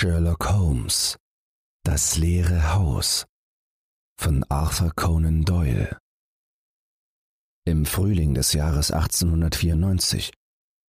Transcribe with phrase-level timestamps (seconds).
[0.00, 1.18] Sherlock Holmes
[1.84, 3.26] Das leere Haus
[4.18, 5.98] von Arthur Conan Doyle
[7.66, 10.32] Im Frühling des Jahres 1894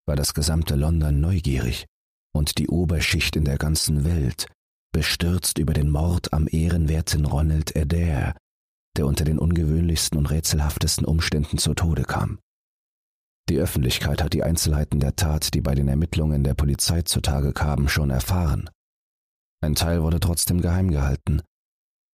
[0.08, 1.88] war das gesamte London neugierig
[2.34, 4.47] und die Oberschicht in der ganzen Welt
[4.93, 8.34] bestürzt über den Mord am ehrenwerten Ronald Adair,
[8.96, 12.39] der unter den ungewöhnlichsten und rätselhaftesten Umständen zu Tode kam.
[13.50, 17.89] Die Öffentlichkeit hat die Einzelheiten der Tat, die bei den Ermittlungen der Polizei zutage kamen,
[17.89, 18.70] schon erfahren.
[19.62, 21.41] Ein Teil wurde trotzdem geheim gehalten,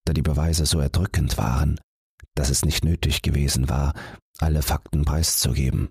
[0.05, 1.79] da die Beweise so erdrückend waren,
[2.35, 3.93] dass es nicht nötig gewesen war,
[4.39, 5.89] alle Fakten preiszugeben.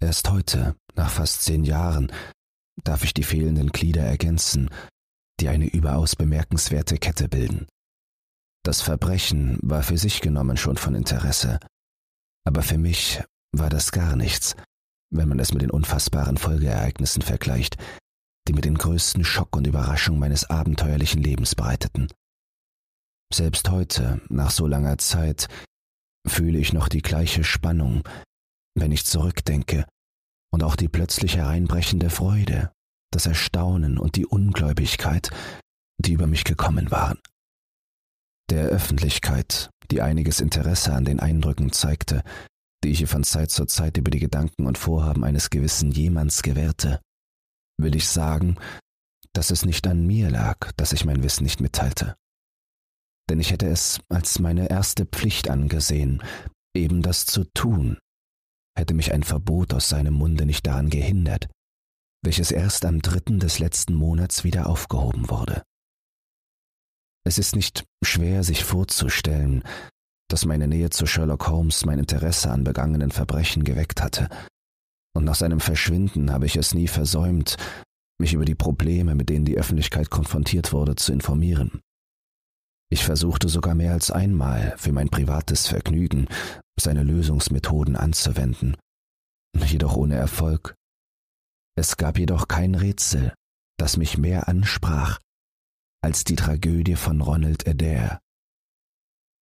[0.00, 2.12] Erst heute, nach fast zehn Jahren,
[2.84, 4.70] darf ich die fehlenden Glieder ergänzen,
[5.40, 7.66] die eine überaus bemerkenswerte Kette bilden.
[8.64, 11.58] Das Verbrechen war für sich genommen schon von Interesse,
[12.44, 13.22] aber für mich
[13.52, 14.56] war das gar nichts,
[15.10, 17.76] wenn man es mit den unfassbaren Folgeereignissen vergleicht,
[18.48, 22.08] die mir den größten Schock und Überraschung meines abenteuerlichen Lebens bereiteten.
[23.32, 25.48] Selbst heute, nach so langer Zeit,
[26.26, 28.08] fühle ich noch die gleiche Spannung,
[28.74, 29.86] wenn ich zurückdenke,
[30.50, 32.72] und auch die plötzlich hereinbrechende Freude,
[33.12, 35.30] das Erstaunen und die Ungläubigkeit,
[35.98, 37.18] die über mich gekommen waren.
[38.50, 42.22] Der Öffentlichkeit, die einiges Interesse an den Eindrücken zeigte,
[42.82, 46.42] die ich ihr von Zeit zu Zeit über die Gedanken und Vorhaben eines gewissen Jemands
[46.42, 47.00] gewährte,
[47.78, 48.56] will ich sagen,
[49.32, 52.16] dass es nicht an mir lag, dass ich mein Wissen nicht mitteilte.
[53.30, 56.22] Denn ich hätte es als meine erste Pflicht angesehen,
[56.74, 57.98] eben das zu tun,
[58.76, 61.48] hätte mich ein Verbot aus seinem Munde nicht daran gehindert,
[62.24, 65.62] welches erst am dritten des letzten Monats wieder aufgehoben wurde.
[67.24, 69.62] Es ist nicht schwer sich vorzustellen,
[70.30, 74.28] dass meine Nähe zu Sherlock Holmes mein Interesse an begangenen Verbrechen geweckt hatte,
[75.18, 77.56] und nach seinem Verschwinden habe ich es nie versäumt,
[78.20, 81.80] mich über die Probleme, mit denen die Öffentlichkeit konfrontiert wurde, zu informieren.
[82.88, 86.28] Ich versuchte sogar mehr als einmal für mein privates Vergnügen
[86.80, 88.76] seine Lösungsmethoden anzuwenden,
[89.66, 90.76] jedoch ohne Erfolg.
[91.76, 93.34] Es gab jedoch kein Rätsel,
[93.76, 95.18] das mich mehr ansprach
[96.00, 98.20] als die Tragödie von Ronald Adair.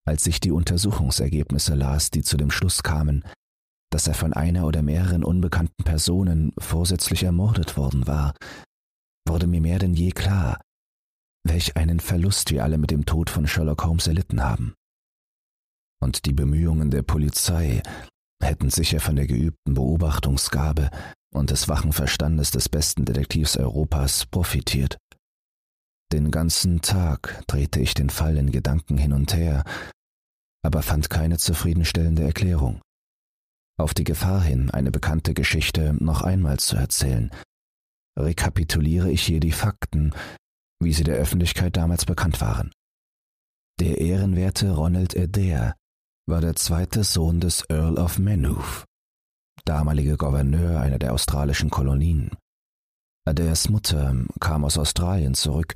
[0.07, 3.25] Als ich die Untersuchungsergebnisse las, die zu dem Schluss kamen,
[3.97, 8.35] dass er von einer oder mehreren unbekannten Personen vorsätzlich ermordet worden war,
[9.27, 10.61] wurde mir mehr denn je klar,
[11.49, 14.75] welch einen Verlust wir alle mit dem Tod von Sherlock Holmes erlitten haben.
[15.99, 17.81] Und die Bemühungen der Polizei
[18.43, 20.91] hätten sicher von der geübten Beobachtungsgabe
[21.33, 24.99] und des wachen Verstandes des besten Detektivs Europas profitiert.
[26.13, 29.65] Den ganzen Tag drehte ich den Fall in Gedanken hin und her,
[30.63, 32.83] aber fand keine zufriedenstellende Erklärung.
[33.79, 37.31] Auf die Gefahr hin, eine bekannte Geschichte noch einmal zu erzählen,
[38.19, 40.15] rekapituliere ich hier die Fakten,
[40.83, 42.73] wie sie der Öffentlichkeit damals bekannt waren.
[43.79, 45.75] Der ehrenwerte Ronald Adair
[46.27, 48.85] war der zweite Sohn des Earl of Maynooth,
[49.67, 52.31] damaliger Gouverneur einer der australischen Kolonien.
[53.27, 55.75] Adairs Mutter kam aus Australien zurück,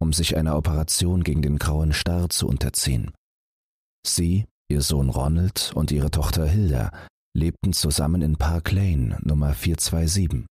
[0.00, 3.12] um sich einer Operation gegen den grauen Star zu unterziehen.
[4.04, 6.90] Sie, ihr Sohn Ronald und ihre Tochter Hilda
[7.38, 10.44] lebten zusammen in Park Lane Nummer 427.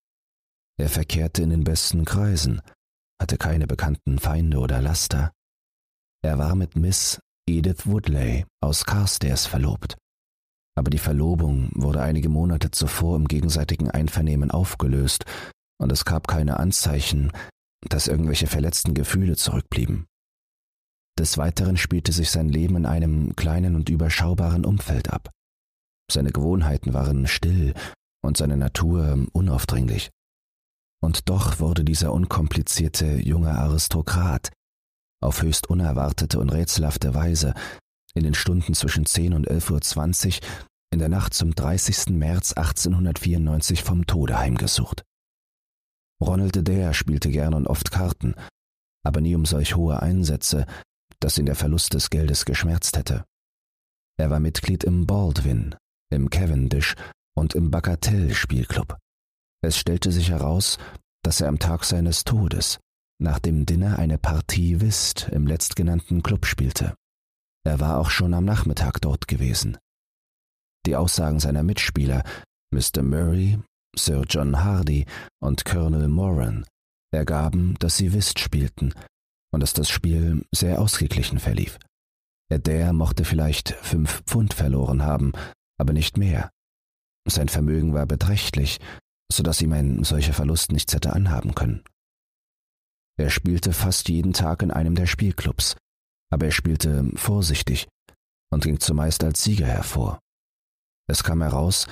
[0.80, 2.62] Er verkehrte in den besten Kreisen,
[3.20, 5.32] hatte keine bekannten Feinde oder Laster.
[6.24, 9.96] Er war mit Miss Edith Woodley aus Carstairs verlobt.
[10.76, 15.24] Aber die Verlobung wurde einige Monate zuvor im gegenseitigen Einvernehmen aufgelöst
[15.80, 17.32] und es gab keine Anzeichen,
[17.86, 20.06] dass irgendwelche verletzten Gefühle zurückblieben.
[21.18, 25.30] Des Weiteren spielte sich sein Leben in einem kleinen und überschaubaren Umfeld ab.
[26.10, 27.74] Seine Gewohnheiten waren still
[28.22, 30.10] und seine Natur unaufdringlich.
[31.00, 34.50] Und doch wurde dieser unkomplizierte junge Aristokrat
[35.20, 37.54] auf höchst unerwartete und rätselhafte Weise
[38.14, 40.48] in den Stunden zwischen 10 und 11.20 Uhr
[40.90, 42.10] in der Nacht zum 30.
[42.10, 45.04] März 1894 vom Tode heimgesucht.
[46.20, 48.34] Ronald Adair spielte gern und oft Karten,
[49.04, 50.66] aber nie um solch hohe Einsätze,
[51.20, 53.24] dass ihn der Verlust des Geldes geschmerzt hätte.
[54.16, 55.76] Er war Mitglied im Baldwin,
[56.10, 56.94] im Cavendish
[57.36, 58.96] und im Bagatelle-Spielclub.
[59.62, 60.78] Es stellte sich heraus,
[61.22, 62.78] dass er am Tag seines Todes
[63.20, 66.94] nach dem Dinner eine Partie Whist im letztgenannten Club spielte.
[67.64, 69.76] Er war auch schon am Nachmittag dort gewesen.
[70.86, 72.22] Die Aussagen seiner Mitspieler,
[72.70, 73.02] Mr.
[73.02, 73.58] Murray,
[73.96, 75.06] Sir John Hardy
[75.40, 76.64] und Colonel Moran,
[77.12, 78.94] ergaben, dass sie Whist spielten
[79.52, 81.78] und dass das Spiel sehr ausgeglichen verlief.
[82.50, 85.32] Adair mochte vielleicht fünf Pfund verloren haben,
[85.78, 86.50] aber nicht mehr.
[87.26, 88.78] Sein Vermögen war beträchtlich,
[89.30, 91.84] so dass ihm ein solcher Verlust nichts hätte anhaben können.
[93.18, 95.76] Er spielte fast jeden Tag in einem der Spielclubs,
[96.30, 97.88] aber er spielte vorsichtig
[98.50, 100.20] und ging zumeist als Sieger hervor.
[101.08, 101.86] Es kam heraus,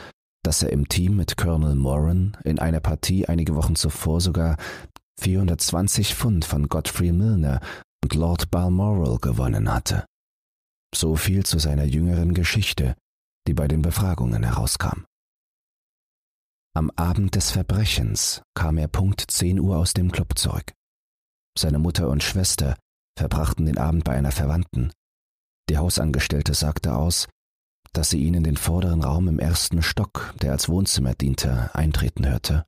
[0.44, 4.56] dass er im Team mit Colonel Moran in einer Partie einige Wochen zuvor sogar
[5.20, 7.60] 420 Pfund von Godfrey Milner
[8.04, 10.06] und Lord Balmoral gewonnen hatte.
[10.94, 12.94] So viel zu seiner jüngeren Geschichte,
[13.46, 15.04] die bei den Befragungen herauskam.
[16.75, 20.75] Am Abend des Verbrechens kam er Punkt 10 Uhr aus dem Club zurück.
[21.58, 22.76] Seine Mutter und Schwester
[23.19, 24.93] verbrachten den Abend bei einer Verwandten.
[25.70, 27.28] Die Hausangestellte sagte aus,
[27.94, 32.28] dass sie ihn in den vorderen Raum im ersten Stock, der als Wohnzimmer diente, eintreten
[32.28, 32.66] hörte.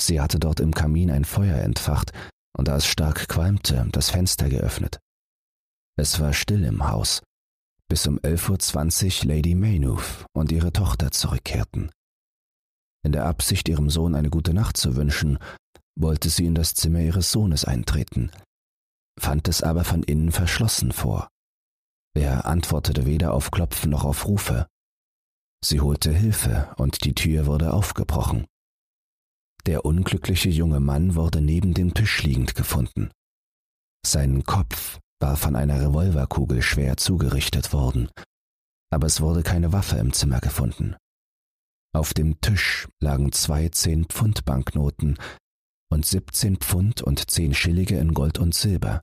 [0.00, 2.12] Sie hatte dort im Kamin ein Feuer entfacht
[2.56, 5.00] und da es stark qualmte, das Fenster geöffnet.
[5.98, 7.22] Es war still im Haus,
[7.88, 11.90] bis um 11.20 Uhr Lady Maynooth und ihre Tochter zurückkehrten.
[13.04, 15.38] In der Absicht, ihrem Sohn eine gute Nacht zu wünschen,
[15.98, 18.30] wollte sie in das Zimmer ihres Sohnes eintreten,
[19.18, 21.28] fand es aber von innen verschlossen vor.
[22.14, 24.66] Er antwortete weder auf Klopfen noch auf Rufe.
[25.64, 28.46] Sie holte Hilfe und die Tür wurde aufgebrochen.
[29.66, 33.10] Der unglückliche junge Mann wurde neben dem Tisch liegend gefunden.
[34.04, 38.10] Sein Kopf war von einer Revolverkugel schwer zugerichtet worden,
[38.90, 40.96] aber es wurde keine Waffe im Zimmer gefunden.
[41.94, 45.18] Auf dem Tisch lagen zwei Zehn-Pfund-Banknoten
[45.90, 49.00] und 17 Pfund und 10 Schillige in Gold und Silber.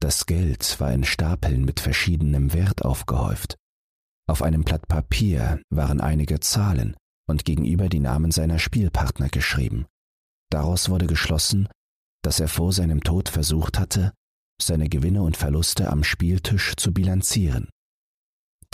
[0.00, 3.56] Das Geld war in Stapeln mit verschiedenem Wert aufgehäuft.
[4.28, 6.96] Auf einem Blatt Papier waren einige Zahlen
[7.28, 9.86] und gegenüber die Namen seiner Spielpartner geschrieben.
[10.50, 11.68] Daraus wurde geschlossen,
[12.22, 14.12] dass er vor seinem Tod versucht hatte,
[14.60, 17.68] seine Gewinne und Verluste am Spieltisch zu bilanzieren.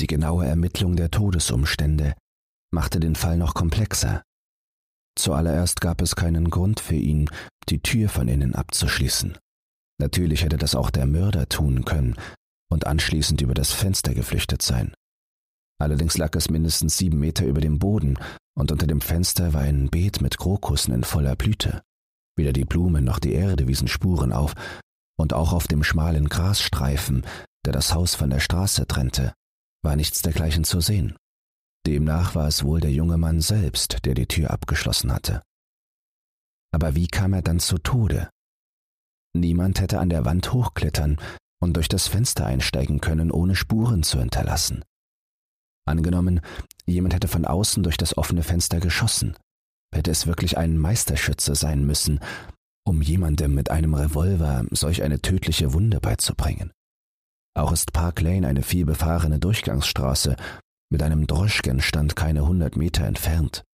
[0.01, 2.15] Die genaue Ermittlung der Todesumstände
[2.73, 4.23] machte den Fall noch komplexer.
[5.17, 7.31] Zuallererst gab es keinen Grund für ihn,
[7.69, 9.39] die Tür von innen abzuschließen.
[10.01, 12.17] Natürlich hätte das auch der Mörder tun können
[12.69, 14.93] und anschließend über das Fenster geflüchtet sein.
[15.81, 18.19] Allerdings lag es mindestens sieben Meter über dem Boden
[18.57, 21.83] und unter dem Fenster war ein Beet mit Krokussen in voller Blüte.
[22.37, 24.55] Weder die Blumen noch die Erde wiesen Spuren auf,
[25.17, 27.25] und auch auf dem schmalen Grasstreifen,
[27.65, 29.35] der das Haus von der Straße trennte,
[29.83, 31.17] war nichts dergleichen zu sehen.
[31.87, 35.43] Demnach war es wohl der junge Mann selbst, der die Tür abgeschlossen hatte.
[36.73, 38.31] Aber wie kam er dann zu Tode?
[39.37, 41.21] Niemand hätte an der Wand hochklettern
[41.61, 44.85] und durch das Fenster einsteigen können, ohne Spuren zu hinterlassen.
[45.87, 46.41] Angenommen,
[46.87, 49.37] jemand hätte von außen durch das offene Fenster geschossen,
[49.95, 52.21] hätte es wirklich ein Meisterschütze sein müssen,
[52.87, 56.73] um jemandem mit einem Revolver solch eine tödliche Wunde beizubringen.
[57.57, 60.37] Auch ist Park Lane eine vielbefahrene Durchgangsstraße,
[60.91, 63.65] mit einem Droschkenstand keine hundert Meter entfernt.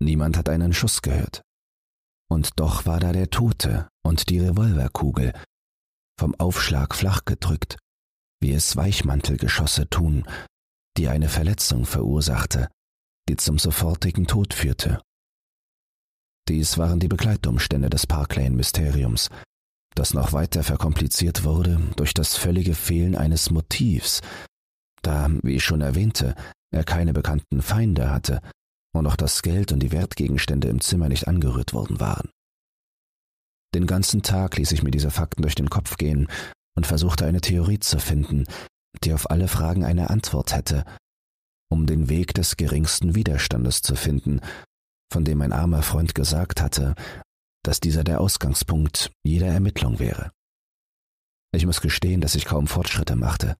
[0.00, 1.42] Niemand hat einen Schuss gehört.
[2.30, 5.32] Und doch war da der Tote und die Revolverkugel,
[6.18, 7.76] vom Aufschlag flach gedrückt,
[8.40, 10.24] wie es Weichmantelgeschosse tun,
[10.96, 12.68] die eine Verletzung verursachte,
[13.28, 15.00] die zum sofortigen Tod führte.
[16.48, 19.28] Dies waren die Begleitumstände des Parklane-Mysteriums,
[19.94, 24.20] das noch weiter verkompliziert wurde durch das völlige Fehlen eines Motivs,
[25.02, 26.34] da, wie ich schon erwähnte,
[26.72, 28.40] er keine bekannten Feinde hatte
[28.94, 32.30] und auch das Geld und die Wertgegenstände im Zimmer nicht angerührt worden waren.
[33.74, 36.28] Den ganzen Tag ließ ich mir diese Fakten durch den Kopf gehen
[36.76, 38.46] und versuchte eine Theorie zu finden,
[39.04, 40.84] die auf alle Fragen eine Antwort hätte,
[41.70, 44.40] um den Weg des geringsten Widerstandes zu finden,
[45.12, 46.94] von dem mein armer Freund gesagt hatte,
[47.62, 50.32] dass dieser der Ausgangspunkt jeder Ermittlung wäre.
[51.54, 53.56] Ich muss gestehen, dass ich kaum Fortschritte machte.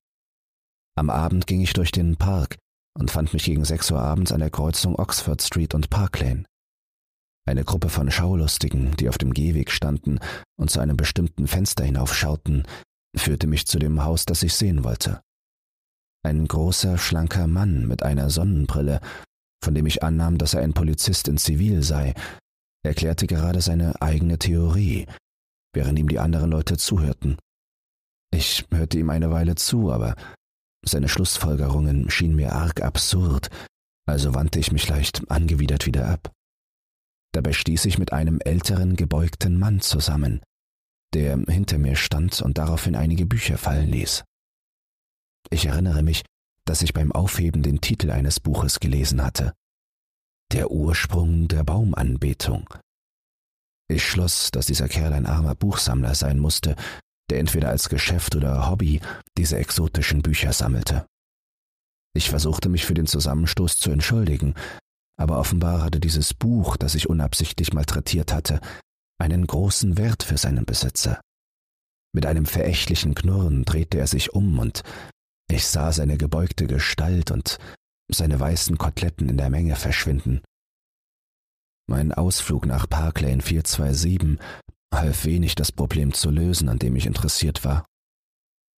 [0.97, 2.57] Am Abend ging ich durch den Park
[2.99, 6.45] und fand mich gegen sechs Uhr abends an der Kreuzung Oxford Street und Park Lane.
[7.47, 10.21] Eine Gruppe von Schaulustigen, die auf dem Gehweg standen
[10.59, 12.67] und zu einem bestimmten Fenster hinaufschauten,
[13.17, 15.21] führte mich zu dem Haus, das ich sehen wollte.
[16.25, 19.01] Ein großer, schlanker Mann mit einer Sonnenbrille,
[19.63, 22.15] von dem ich annahm, dass er ein Polizist in Zivil sei,
[22.85, 25.07] erklärte gerade seine eigene Theorie,
[25.73, 27.39] während ihm die anderen Leute zuhörten.
[28.35, 30.17] Ich hörte ihm eine Weile zu, aber
[30.85, 33.51] seine Schlussfolgerungen schienen mir arg absurd,
[34.07, 36.33] also wandte ich mich leicht angewidert wieder ab.
[37.33, 40.43] Dabei stieß ich mit einem älteren, gebeugten Mann zusammen,
[41.15, 44.25] der hinter mir stand und daraufhin einige Bücher fallen ließ.
[45.51, 46.25] Ich erinnere mich,
[46.65, 49.53] dass ich beim Aufheben den Titel eines Buches gelesen hatte.
[50.53, 52.69] Der Ursprung der Baumanbetung.
[53.89, 56.77] Ich schloss, dass dieser Kerl ein armer Buchsammler sein musste,
[57.31, 59.01] der entweder als Geschäft oder Hobby
[59.37, 61.07] diese exotischen Bücher sammelte.
[62.15, 64.55] Ich versuchte mich für den Zusammenstoß zu entschuldigen,
[65.19, 68.61] aber offenbar hatte dieses Buch, das ich unabsichtlich malträtiert hatte,
[69.19, 71.21] einen großen Wert für seinen Besitzer.
[72.15, 74.83] Mit einem verächtlichen Knurren drehte er sich um und
[75.53, 77.59] ich sah seine gebeugte Gestalt und
[78.11, 80.43] seine weißen Koteletten in der Menge verschwinden.
[81.89, 84.39] Mein Ausflug nach Park Lane 427
[84.93, 87.87] half wenig, das Problem zu lösen, an dem ich interessiert war.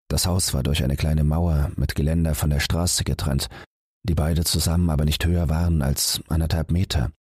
[0.09, 3.49] Das Haus war durch eine kleine Mauer mit Geländer von der Straße getrennt,
[4.04, 7.11] die beide zusammen aber nicht höher waren als anderthalb Meter.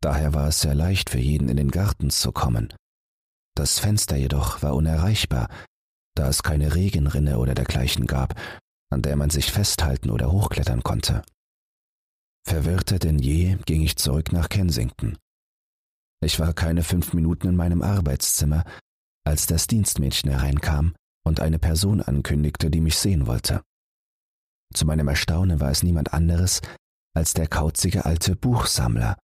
[0.00, 2.72] Daher war es sehr leicht für jeden in den Garten zu kommen.
[3.54, 5.48] Das Fenster jedoch war unerreichbar,
[6.16, 8.34] da es keine Regenrinne oder dergleichen gab,
[8.92, 11.22] an der man sich festhalten oder hochklettern konnte.
[12.44, 15.16] Verwirrter denn je ging ich zurück nach Kensington.
[16.24, 18.64] Ich war keine fünf Minuten in meinem Arbeitszimmer,
[19.24, 20.94] als das Dienstmädchen hereinkam
[21.24, 23.62] und eine Person ankündigte, die mich sehen wollte.
[24.74, 26.60] Zu meinem Erstaunen war es niemand anderes
[27.14, 29.18] als der kauzige alte Buchsammler.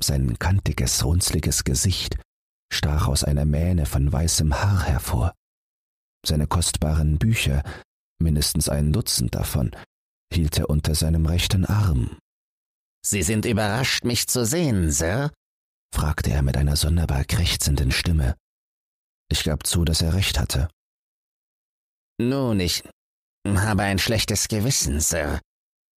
[0.00, 2.18] Sein kantiges, runzliges Gesicht
[2.72, 5.32] stach aus einer Mähne von weißem Haar hervor.
[6.24, 7.62] Seine kostbaren Bücher,
[8.18, 9.70] mindestens ein Dutzend davon,
[10.32, 12.18] hielt er unter seinem rechten Arm.
[13.04, 15.32] Sie sind überrascht, mich zu sehen, Sir?
[15.94, 18.34] fragte er mit einer sonderbar krächzenden Stimme.
[19.30, 20.68] Ich gab zu, dass er recht hatte.
[22.20, 22.82] Nun, ich
[23.46, 25.40] habe ein schlechtes Gewissen, Sir.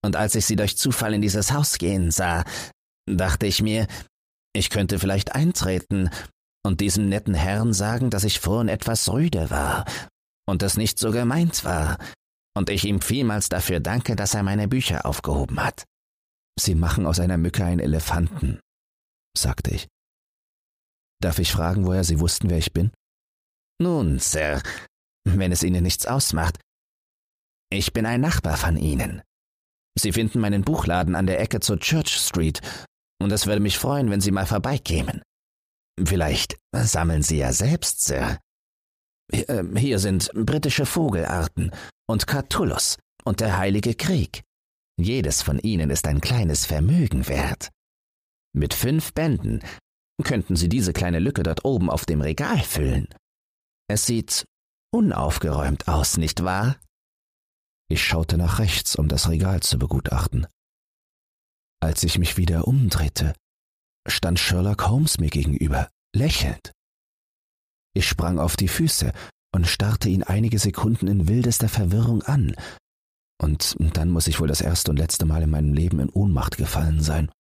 [0.04, 2.46] Und als ich Sie durch Zufall in dieses Haus gehen sah,
[3.08, 3.88] dachte ich mir,
[4.54, 6.10] ich könnte vielleicht eintreten
[6.64, 9.86] und diesem netten Herrn sagen, dass ich vorhin etwas rüde war
[10.50, 11.98] und es nicht so gemeint war,
[12.56, 15.86] und ich ihm vielmals dafür danke, dass er meine Bücher aufgehoben hat.
[16.60, 18.60] Sie machen aus einer Mücke einen Elefanten,
[19.38, 19.88] sagte ich.
[21.22, 22.92] Darf ich fragen, woher Sie wussten, wer ich bin?
[23.82, 24.62] Nun, Sir,
[25.26, 26.60] wenn es Ihnen nichts ausmacht,
[27.72, 29.22] ich bin ein Nachbar von Ihnen.
[29.98, 32.62] Sie finden meinen Buchladen an der Ecke zur Church Street,
[33.22, 35.22] und es würde mich freuen, wenn Sie mal vorbeikämen.
[36.04, 38.40] Vielleicht sammeln Sie ja selbst, Sir.
[39.32, 41.72] Hier sind britische Vogelarten
[42.08, 44.42] und Catullus und der Heilige Krieg.
[45.00, 47.70] Jedes von ihnen ist ein kleines Vermögen wert.
[48.54, 49.62] Mit fünf Bänden
[50.24, 53.08] könnten Sie diese kleine Lücke dort oben auf dem Regal füllen.
[53.88, 54.46] Es sieht
[54.92, 56.78] unaufgeräumt aus, nicht wahr?
[57.90, 60.48] Ich schaute nach rechts, um das Regal zu begutachten.
[61.82, 63.34] Als ich mich wieder umdrehte,
[64.08, 66.74] stand Sherlock Holmes mir gegenüber, lächelnd.
[67.94, 69.12] Ich sprang auf die Füße
[69.54, 72.56] und starrte ihn einige Sekunden in wildester Verwirrung an,
[73.42, 76.58] und dann muss ich wohl das erste und letzte Mal in meinem Leben in Ohnmacht
[76.58, 77.32] gefallen sein.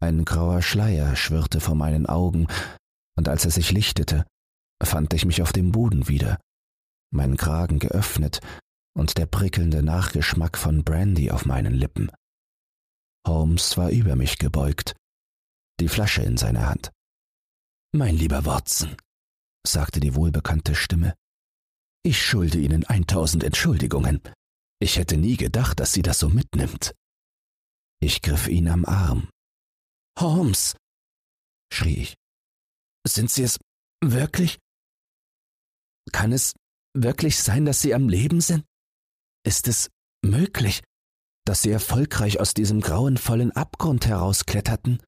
[0.00, 2.46] Ein grauer Schleier schwirrte vor meinen Augen,
[3.16, 4.24] und als er sich lichtete,
[4.82, 6.40] fand ich mich auf dem Boden wieder,
[7.12, 8.40] mein Kragen geöffnet
[8.96, 12.10] und der prickelnde Nachgeschmack von Brandy auf meinen Lippen.
[13.26, 14.94] Holmes war über mich gebeugt,
[15.80, 16.90] die Flasche in seiner Hand.
[17.94, 18.96] Mein lieber Watson,
[19.66, 21.14] sagte die wohlbekannte Stimme,
[22.02, 24.22] ich schulde Ihnen eintausend Entschuldigungen.
[24.80, 26.94] Ich hätte nie gedacht, dass sie das so mitnimmt.
[28.00, 29.28] Ich griff ihn am Arm.
[30.18, 30.74] Holmes,
[31.72, 32.14] schrie ich,
[33.06, 33.58] sind Sie es
[34.02, 34.58] wirklich?
[36.12, 36.54] Kann es
[36.96, 38.64] wirklich sein, dass Sie am Leben sind?
[39.46, 39.90] Ist es
[40.24, 40.82] möglich,
[41.44, 45.02] dass Sie erfolgreich aus diesem grauenvollen Abgrund herauskletterten?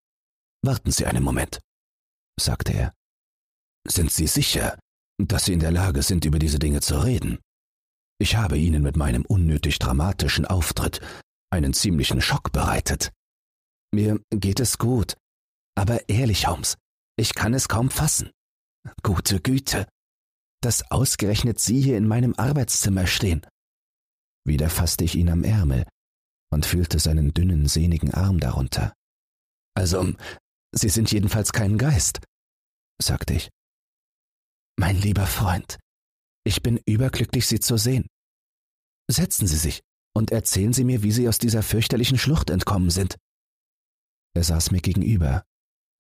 [0.63, 1.61] Warten Sie einen Moment,
[2.41, 2.95] sagte er.
[3.87, 4.79] Sind Sie sicher,
[5.19, 7.39] dass Sie in der Lage sind, über diese Dinge zu reden?
[8.19, 11.01] Ich habe Ihnen mit meinem unnötig dramatischen Auftritt
[11.51, 13.13] einen ziemlichen Schock bereitet.
[13.93, 15.17] Mir geht es gut,
[15.77, 16.77] aber ehrlich, Holmes,
[17.17, 18.31] ich kann es kaum fassen.
[19.03, 19.87] Gute Güte,
[20.61, 23.47] dass ausgerechnet Sie hier in meinem Arbeitszimmer stehen.
[24.47, 25.87] Wieder fasste ich ihn am Ärmel
[26.51, 28.95] und fühlte seinen dünnen, sehnigen Arm darunter.
[29.75, 30.15] Also,
[30.75, 32.21] Sie sind jedenfalls kein Geist,
[33.01, 33.51] sagte ich.
[34.77, 35.79] Mein lieber Freund,
[36.45, 38.07] ich bin überglücklich, Sie zu sehen.
[39.09, 39.83] Setzen Sie sich
[40.15, 43.17] und erzählen Sie mir, wie Sie aus dieser fürchterlichen Schlucht entkommen sind.
[44.35, 45.45] Er saß mir gegenüber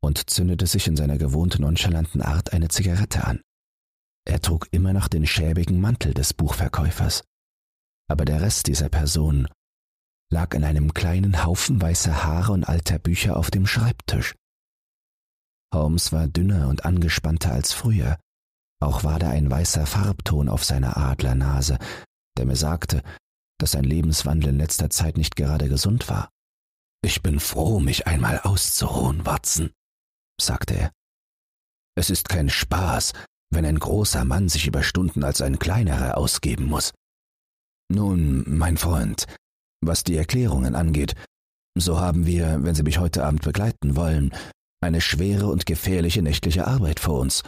[0.03, 3.41] und zündete sich in seiner gewohnten nonchalanten Art eine Zigarette an.
[4.27, 7.23] Er trug immer noch den schäbigen Mantel des Buchverkäufers
[8.09, 9.49] aber der Rest dieser Person
[10.31, 14.35] lag in einem kleinen Haufen weißer Haare und alter Bücher auf dem Schreibtisch.
[15.75, 18.19] Holmes war dünner und angespannter als früher,
[18.81, 21.79] auch war da ein weißer Farbton auf seiner Adlernase,
[22.39, 23.03] der mir sagte,
[23.59, 26.31] dass sein Lebenswandel in letzter Zeit nicht gerade gesund war.
[27.05, 29.71] Ich bin froh, mich einmal auszuruhen, Watson,
[30.41, 30.93] sagte er.
[31.97, 33.13] Es ist kein Spaß,
[33.51, 36.93] wenn ein großer Mann sich über Stunden als ein kleinerer ausgeben muss.
[37.89, 39.27] Nun, mein Freund,
[39.81, 41.15] was die Erklärungen angeht,
[41.77, 44.33] so haben wir, wenn Sie mich heute Abend begleiten wollen,
[44.85, 47.43] eine schwere und gefährliche nächtliche Arbeit vor uns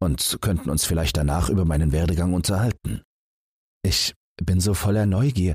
[0.00, 3.02] und könnten uns vielleicht danach über meinen Werdegang unterhalten.
[3.84, 5.54] Ich bin so voller Neugier,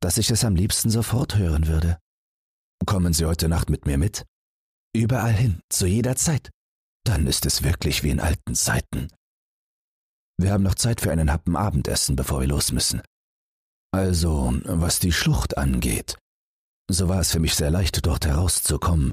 [0.00, 1.98] dass ich es am liebsten sofort hören würde.
[2.86, 4.24] Kommen Sie heute Nacht mit mir mit?
[4.94, 6.50] Überall hin, zu jeder Zeit.
[7.04, 9.08] Dann ist es wirklich wie in alten Zeiten.
[10.40, 13.02] Wir haben noch Zeit für einen Happen Abendessen, bevor wir los müssen.
[13.92, 16.16] Also, was die Schlucht angeht,
[16.90, 19.12] so war es für mich sehr leicht, dort herauszukommen,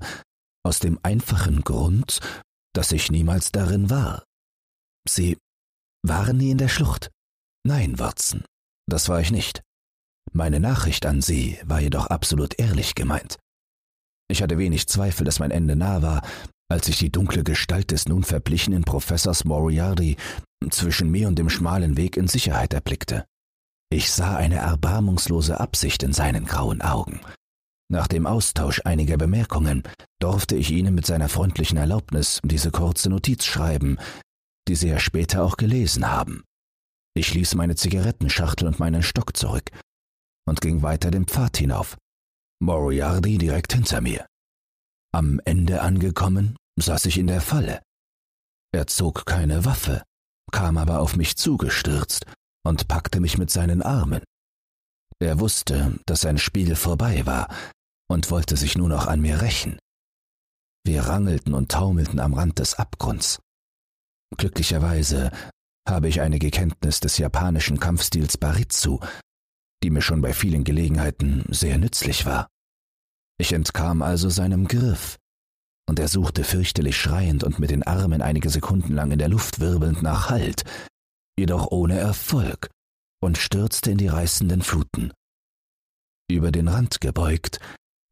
[0.66, 2.20] aus dem einfachen Grund,
[2.74, 4.24] dass ich niemals darin war.
[5.08, 5.38] Sie
[6.04, 7.12] waren nie in der Schlucht.
[7.64, 8.44] Nein, Watson,
[8.90, 9.62] das war ich nicht.
[10.34, 13.38] Meine Nachricht an Sie war jedoch absolut ehrlich gemeint.
[14.28, 16.22] Ich hatte wenig Zweifel, dass mein Ende nah war,
[16.68, 20.18] als ich die dunkle Gestalt des nun verblichenen Professors Moriarty
[20.72, 23.26] zwischen mir und dem schmalen Weg in Sicherheit erblickte.
[23.92, 27.22] Ich sah eine erbarmungslose Absicht in seinen grauen Augen.
[27.92, 29.84] Nach dem Austausch einiger Bemerkungen
[30.20, 33.98] durfte ich Ihnen mit seiner freundlichen Erlaubnis diese kurze Notiz schreiben,
[34.68, 36.44] die Sie ja später auch gelesen haben.
[37.16, 39.70] Ich ließ meine Zigarettenschachtel und meinen Stock zurück
[40.48, 41.98] und ging weiter den Pfad hinauf,
[42.62, 44.26] Moriarty direkt hinter mir.
[45.14, 47.82] Am Ende angekommen, saß ich in der Falle.
[48.74, 50.04] Er zog keine Waffe,
[50.52, 52.26] kam aber auf mich zugestürzt
[52.66, 54.24] und packte mich mit seinen Armen.
[55.20, 57.54] Er wusste, dass sein Spiel vorbei war
[58.10, 59.80] und wollte sich nur noch an mir rächen.
[60.86, 63.40] Wir rangelten und taumelten am Rand des Abgrunds.
[64.38, 65.32] Glücklicherweise
[65.88, 69.00] habe ich einige Kenntnis des japanischen Kampfstils Baritsu,
[69.84, 72.48] die mir schon bei vielen Gelegenheiten sehr nützlich war.
[73.38, 75.18] Ich entkam also seinem Griff,
[75.88, 79.60] und er suchte fürchterlich schreiend und mit den Armen einige Sekunden lang in der Luft
[79.60, 80.64] wirbelnd nach Halt,
[81.38, 82.70] jedoch ohne Erfolg,
[83.26, 85.12] und stürzte in die reißenden Fluten.
[86.30, 87.60] Über den Rand gebeugt,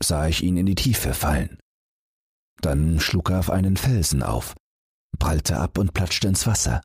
[0.04, 1.60] sah ich ihn in die Tiefe fallen.
[2.62, 4.56] Dann schlug er auf einen Felsen auf,
[5.20, 6.82] prallte ab und platschte ins Wasser.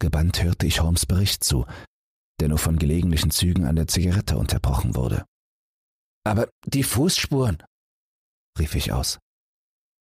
[0.00, 1.66] Gebannt hörte ich Holmes Bericht zu,
[2.40, 5.24] der nur von gelegentlichen Zügen an der Zigarette unterbrochen wurde.
[6.24, 7.62] Aber die Fußspuren,
[8.58, 9.18] rief ich aus.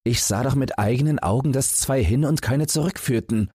[0.06, 3.52] Ich sah doch mit eigenen Augen, dass zwei hin und keine zurückführten.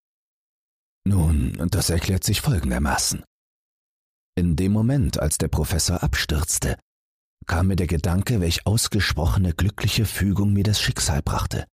[1.07, 3.23] Nun, das erklärt sich folgendermaßen.
[4.37, 6.77] In dem Moment, als der Professor abstürzte,
[7.47, 11.65] kam mir der Gedanke, welch ausgesprochene glückliche Fügung mir das Schicksal brachte.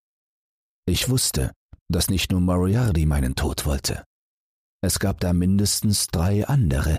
[0.87, 1.53] Ich wusste,
[1.91, 4.05] dass nicht nur Moriarty meinen Tod wollte.
[4.81, 6.99] Es gab da mindestens drei andere,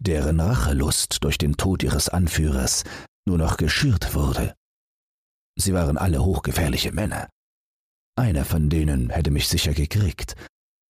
[0.00, 2.84] deren Rachelust durch den Tod ihres Anführers
[3.26, 4.54] nur noch geschürt wurde.
[5.56, 7.28] Sie waren alle hochgefährliche Männer.
[8.16, 10.34] Einer von denen hätte mich sicher gekriegt.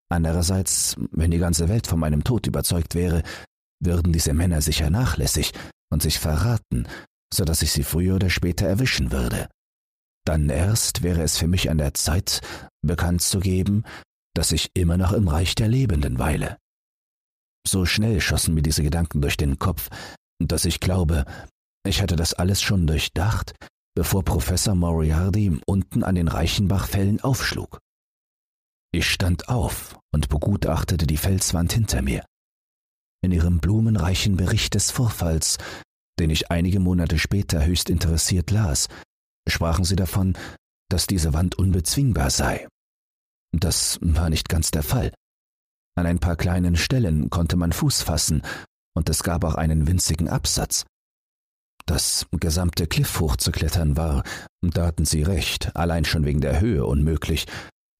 [0.08, 3.22] Andererseits, wenn die ganze Welt von meinem Tod überzeugt wäre,
[3.84, 5.52] würden diese Männer sicher nachlässig
[5.90, 6.86] und sich verraten,
[7.32, 9.48] so dass ich sie früher oder später erwischen würde.
[10.26, 12.40] Dann erst wäre es für mich an der Zeit,
[12.82, 13.84] bekannt zu geben,
[14.34, 16.56] dass ich immer noch im Reich der Lebenden weile.
[17.66, 19.88] So schnell schossen mir diese Gedanken durch den Kopf,
[20.38, 21.24] dass ich glaube,
[21.86, 23.54] ich hatte das alles schon durchdacht,
[23.94, 27.78] bevor Professor Moriarty unten an den Reichenbachfällen aufschlug.
[28.92, 32.24] Ich stand auf und begutachtete die Felswand hinter mir.
[33.24, 35.56] In ihrem blumenreichen Bericht des Vorfalls,
[36.20, 38.88] den ich einige Monate später höchst interessiert las,
[39.48, 40.36] sprachen sie davon,
[40.90, 42.68] dass diese Wand unbezwingbar sei.
[43.50, 45.10] Das war nicht ganz der Fall.
[45.96, 48.42] An ein paar kleinen Stellen konnte man Fuß fassen,
[48.94, 50.84] und es gab auch einen winzigen Absatz.
[51.86, 54.22] Das gesamte Kliff hochzuklettern war,
[54.60, 57.46] da hatten sie recht, allein schon wegen der Höhe unmöglich,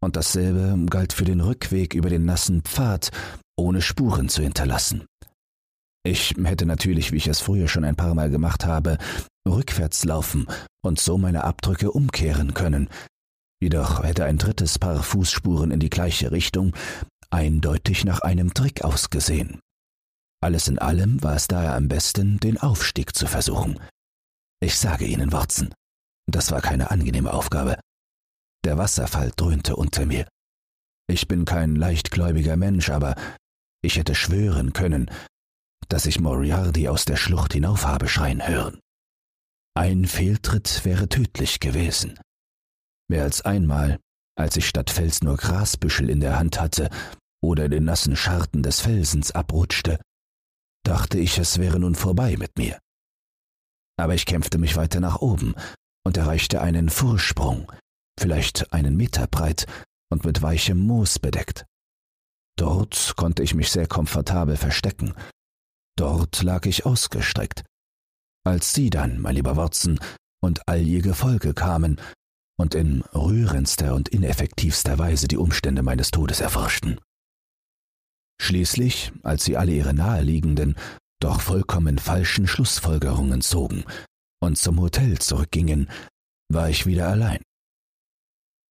[0.03, 3.11] und dasselbe galt für den Rückweg über den nassen Pfad,
[3.57, 5.07] ohne Spuren zu hinterlassen.
[6.07, 8.99] Ich hätte natürlich, wie ich es früher schon ein paar Mal gemacht habe,
[9.49, 10.47] rückwärts laufen
[10.85, 12.89] und so meine Abdrücke umkehren können.
[13.63, 16.77] Jedoch hätte ein drittes Paar Fußspuren in die gleiche Richtung
[17.31, 19.61] eindeutig nach einem Trick ausgesehen.
[20.43, 23.81] Alles in allem war es daher am besten, den Aufstieg zu versuchen.
[24.61, 25.73] Ich sage Ihnen, Watson,
[26.31, 27.79] das war keine angenehme Aufgabe.
[28.65, 30.29] Der Wasserfall dröhnte unter mir.
[31.07, 33.15] Ich bin kein leichtgläubiger Mensch, aber
[33.85, 35.11] ich hätte schwören können,
[35.89, 38.81] dass ich Moriarty aus der Schlucht hinauf habe schreien hören.
[39.77, 42.19] Ein Fehltritt wäre tödlich gewesen.
[43.09, 43.99] Mehr als einmal,
[44.37, 46.91] als ich statt Fels nur Grasbüschel in der Hand hatte
[47.43, 50.01] oder den nassen Scharten des Felsens abrutschte,
[50.85, 52.79] dachte ich, es wäre nun vorbei mit mir.
[53.97, 55.55] Aber ich kämpfte mich weiter nach oben
[56.05, 57.71] und erreichte einen Vorsprung,
[58.19, 59.67] vielleicht einen Meter breit
[60.11, 61.65] und mit weichem Moos bedeckt.
[62.57, 65.15] Dort konnte ich mich sehr komfortabel verstecken.
[65.97, 67.65] Dort lag ich ausgestreckt.
[68.45, 69.99] Als Sie dann, mein lieber Watson,
[70.43, 72.01] und all Ihr Gefolge kamen,
[72.57, 77.01] und in rührendster und ineffektivster Weise die Umstände meines Todes erforschten.
[78.41, 80.77] Schließlich, als sie alle ihre naheliegenden,
[81.21, 83.85] doch vollkommen falschen Schlussfolgerungen zogen
[84.41, 85.89] und zum Hotel zurückgingen,
[86.49, 87.41] war ich wieder allein.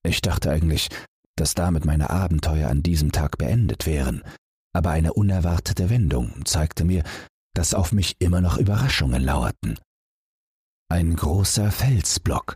[0.06, 0.90] Ich dachte eigentlich,
[1.36, 4.24] dass damit meine Abenteuer an diesem Tag beendet wären,
[4.74, 7.04] aber eine unerwartete Wendung zeigte mir,
[7.56, 9.80] dass auf mich immer noch Überraschungen lauerten.
[10.90, 12.56] Ein großer Felsblock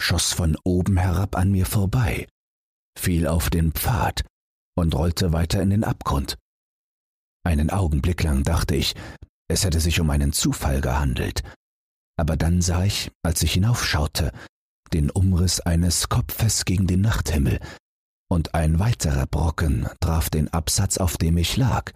[0.00, 2.26] schoss von oben herab an mir vorbei,
[2.98, 4.24] fiel auf den Pfad
[4.76, 6.36] und rollte weiter in den Abgrund.
[7.44, 8.94] Einen Augenblick lang dachte ich,
[9.48, 11.42] es hätte sich um einen Zufall gehandelt,
[12.18, 14.32] aber dann sah ich, als ich hinaufschaute,
[14.92, 17.60] den Umriss eines Kopfes gegen den Nachthimmel,
[18.30, 21.92] und ein weiterer Brocken traf den Absatz, auf dem ich lag,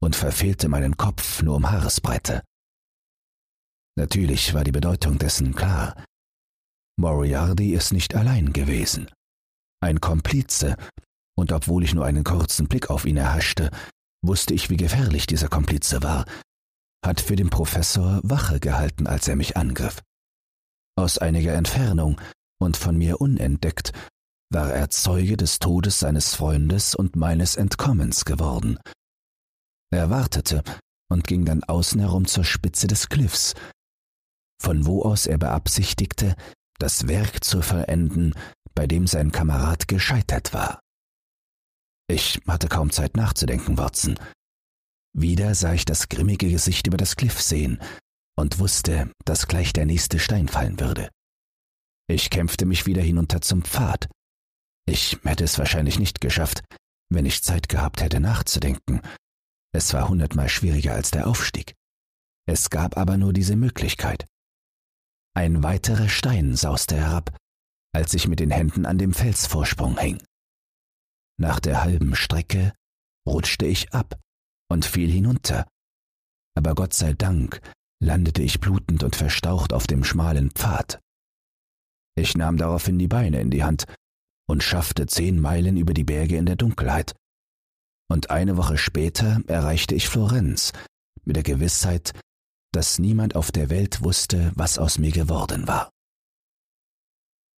[0.00, 2.42] und verfehlte meinen Kopf nur um Haaresbreite.
[3.96, 6.04] Natürlich war die Bedeutung dessen klar.
[6.96, 9.10] Moriarty ist nicht allein gewesen.
[9.80, 10.76] Ein Komplize,
[11.36, 13.70] und obwohl ich nur einen kurzen Blick auf ihn erhaschte,
[14.22, 16.26] wusste ich, wie gefährlich dieser Komplize war,
[17.04, 20.02] hat für den Professor Wache gehalten, als er mich angriff.
[20.96, 22.20] Aus einiger Entfernung
[22.60, 23.92] und von mir unentdeckt
[24.54, 28.78] war er Zeuge des Todes seines Freundes und meines Entkommens geworden.
[29.90, 30.62] Er wartete
[31.10, 33.54] und ging dann außen herum zur Spitze des Cliffs,
[34.62, 36.36] von wo aus er beabsichtigte,
[36.78, 38.34] das Werk zu vollenden,
[38.74, 40.80] bei dem sein Kamerad gescheitert war.
[42.08, 44.18] Ich hatte kaum Zeit nachzudenken, Watson.
[45.16, 47.80] Wieder sah ich das grimmige Gesicht über das Cliff sehen
[48.36, 51.08] und wusste, dass gleich der nächste Stein fallen würde.
[52.08, 54.08] Ich kämpfte mich wieder hinunter zum Pfad.
[54.86, 56.62] Ich hätte es wahrscheinlich nicht geschafft,
[57.10, 59.00] wenn ich Zeit gehabt hätte nachzudenken.
[59.72, 61.74] Es war hundertmal schwieriger als der Aufstieg.
[62.46, 64.26] Es gab aber nur diese Möglichkeit.
[65.34, 67.36] Ein weiterer Stein sauste herab,
[67.92, 70.22] als ich mit den Händen an dem Felsvorsprung hing.
[71.40, 72.72] Nach der halben Strecke
[73.26, 74.20] rutschte ich ab
[74.70, 75.66] und fiel hinunter.
[76.56, 77.60] Aber Gott sei Dank
[78.00, 81.00] landete ich blutend und verstaucht auf dem schmalen Pfad.
[82.16, 83.86] Ich nahm daraufhin die Beine in die Hand
[84.48, 87.14] und schaffte zehn Meilen über die Berge in der Dunkelheit.
[88.10, 90.72] Und eine Woche später erreichte ich Florenz
[91.24, 92.12] mit der Gewissheit,
[92.72, 95.90] dass niemand auf der Welt wusste, was aus mir geworden war.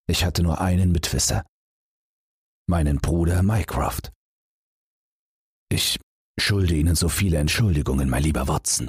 [0.09, 1.45] Ich hatte nur einen Mitwisser,
[2.69, 4.13] meinen Bruder Mycroft.
[5.69, 5.99] Ich
[6.39, 8.89] schulde Ihnen so viele Entschuldigungen, mein lieber Watson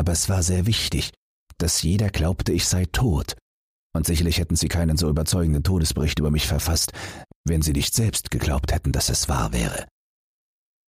[0.00, 1.12] aber es war sehr wichtig,
[1.58, 3.36] dass jeder glaubte, ich sei tot,
[3.94, 6.92] und sicherlich hätten sie keinen so überzeugenden Todesbericht über mich verfasst,
[7.44, 9.86] wenn sie nicht selbst geglaubt hätten, dass es wahr wäre.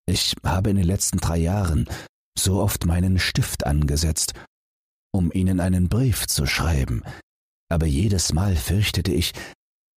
[0.07, 1.87] Ich habe in den letzten drei Jahren
[2.37, 4.33] so oft meinen Stift angesetzt,
[5.13, 7.03] um ihnen einen Brief zu schreiben,
[7.69, 9.33] aber jedes Mal fürchtete ich,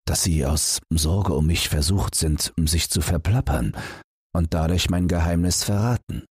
[0.07, 3.77] dass sie aus Sorge um mich versucht sind, sich zu verplappern
[4.35, 6.25] und dadurch mein Geheimnis verraten.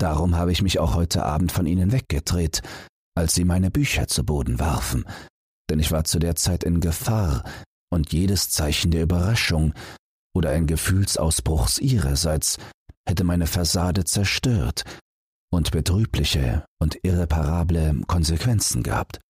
[0.00, 2.62] Darum habe ich mich auch heute Abend von ihnen weggedreht,
[3.16, 5.04] als sie meine Bücher zu Boden warfen,
[5.70, 7.44] denn ich war zu der Zeit in Gefahr,
[7.90, 9.72] und jedes Zeichen der Überraschung
[10.34, 12.58] oder ein Gefühlsausbruchs ihrerseits
[13.08, 14.84] hätte meine Fassade zerstört
[15.50, 19.20] und betrübliche und irreparable Konsequenzen gehabt.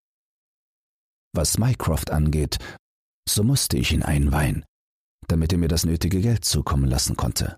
[1.33, 2.59] Was Mycroft angeht,
[3.29, 4.65] so musste ich ihn einweihen,
[5.29, 7.57] damit er mir das nötige Geld zukommen lassen konnte.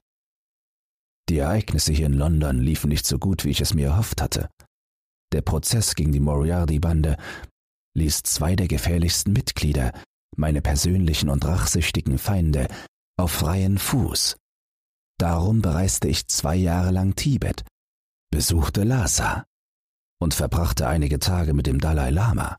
[1.28, 4.50] Die Ereignisse hier in London liefen nicht so gut, wie ich es mir erhofft hatte.
[5.32, 7.16] Der Prozess gegen die Moriarty-Bande
[7.94, 9.92] ließ zwei der gefährlichsten Mitglieder,
[10.36, 12.68] meine persönlichen und rachsüchtigen Feinde,
[13.18, 14.36] auf freien Fuß.
[15.18, 17.64] Darum bereiste ich zwei Jahre lang Tibet,
[18.30, 19.44] besuchte Lhasa
[20.20, 22.56] und verbrachte einige Tage mit dem Dalai Lama.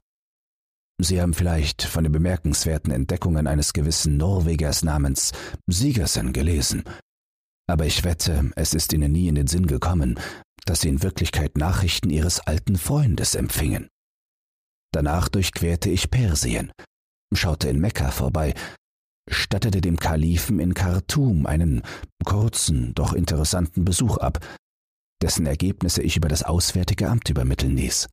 [1.00, 5.32] Sie haben vielleicht von den bemerkenswerten Entdeckungen eines gewissen Norwegers namens
[5.66, 6.84] Sigersen gelesen,
[7.72, 10.20] aber ich wette, es ist ihnen nie in den Sinn gekommen,
[10.66, 13.88] dass sie in Wirklichkeit Nachrichten ihres alten Freundes empfingen.
[14.94, 16.72] Danach durchquerte ich Persien,
[17.34, 18.54] schaute in Mekka vorbei,
[19.30, 21.82] stattete dem Kalifen in Khartum einen
[22.26, 24.46] kurzen, doch interessanten Besuch ab,
[25.22, 28.08] dessen Ergebnisse ich über das Auswärtige Amt übermitteln ließ.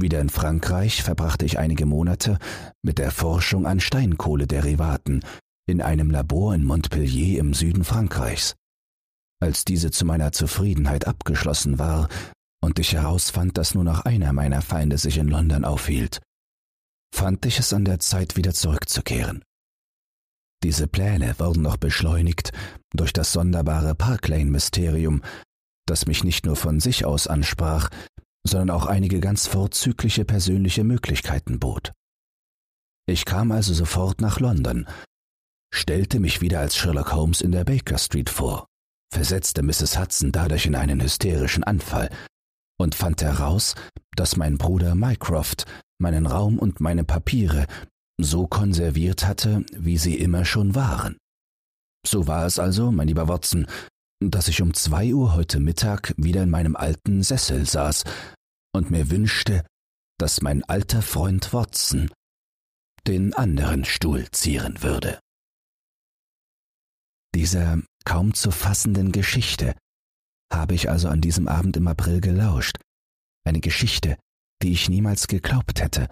[0.00, 2.38] Wieder in Frankreich verbrachte ich einige Monate
[2.82, 5.24] mit der Forschung an Steinkohlederivaten
[5.66, 8.54] in einem Labor in Montpellier im Süden Frankreichs.
[9.40, 12.08] Als diese zu meiner Zufriedenheit abgeschlossen war
[12.60, 16.20] und ich herausfand, dass nur noch einer meiner Feinde sich in London aufhielt,
[17.14, 19.42] fand ich es an der Zeit, wieder zurückzukehren.
[20.62, 22.52] Diese Pläne wurden noch beschleunigt
[22.92, 25.22] durch das sonderbare Parklane-Mysterium,
[25.86, 27.90] das mich nicht nur von sich aus ansprach,
[28.46, 31.92] sondern auch einige ganz vorzügliche persönliche Möglichkeiten bot.
[33.06, 34.86] Ich kam also sofort nach London,
[35.72, 38.66] stellte mich wieder als Sherlock Holmes in der Baker Street vor,
[39.12, 39.98] versetzte Mrs.
[39.98, 42.10] Hudson dadurch in einen hysterischen Anfall
[42.78, 43.74] und fand heraus,
[44.16, 45.66] dass mein Bruder Mycroft
[46.00, 47.66] meinen Raum und meine Papiere
[48.20, 51.18] so konserviert hatte, wie sie immer schon waren.
[52.06, 53.66] So war es also, mein lieber Watson,
[54.20, 58.04] dass ich um zwei Uhr heute Mittag wieder in meinem alten Sessel saß
[58.74, 59.64] und mir wünschte,
[60.18, 62.10] dass mein alter Freund Watson
[63.06, 65.20] den anderen Stuhl zieren würde.
[67.34, 69.74] Dieser kaum zu fassenden Geschichte
[70.52, 72.78] habe ich also an diesem Abend im April gelauscht,
[73.44, 74.16] eine Geschichte,
[74.62, 76.08] die ich niemals geglaubt hätte,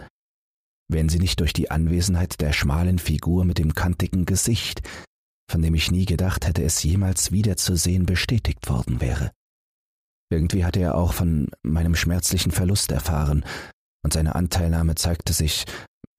[0.88, 4.82] wenn sie nicht durch die Anwesenheit der schmalen Figur mit dem kantigen Gesicht,
[5.50, 9.32] von dem ich nie gedacht hätte, es jemals wiederzusehen, bestätigt worden wäre.
[10.30, 13.44] Irgendwie hatte er auch von meinem schmerzlichen Verlust erfahren,
[14.04, 15.64] und seine Anteilnahme zeigte sich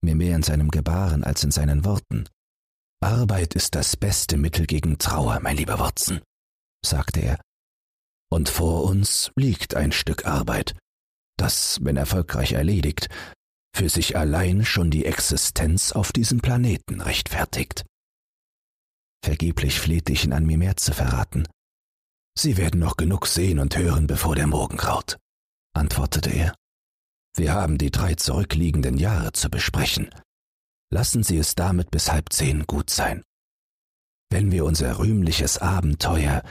[0.03, 2.25] mir mehr in seinem Gebaren als in seinen Worten.
[3.01, 6.21] Arbeit ist das beste Mittel gegen Trauer, mein lieber Watson,
[6.85, 7.39] sagte er.
[8.29, 10.75] Und vor uns liegt ein Stück Arbeit,
[11.37, 13.09] das, wenn erfolgreich erledigt,
[13.75, 17.85] für sich allein schon die Existenz auf diesem Planeten rechtfertigt.
[19.23, 21.47] Vergeblich flehte ich ihn an, mir mehr zu verraten.
[22.37, 25.17] Sie werden noch genug sehen und hören, bevor der Morgen graut,
[25.73, 26.55] antwortete er.
[27.35, 30.09] Wir haben die drei zurückliegenden Jahre zu besprechen.
[30.91, 33.23] Lassen Sie es damit bis halb zehn gut sein.
[34.31, 36.43] Wenn wir unser rühmliches Abenteuer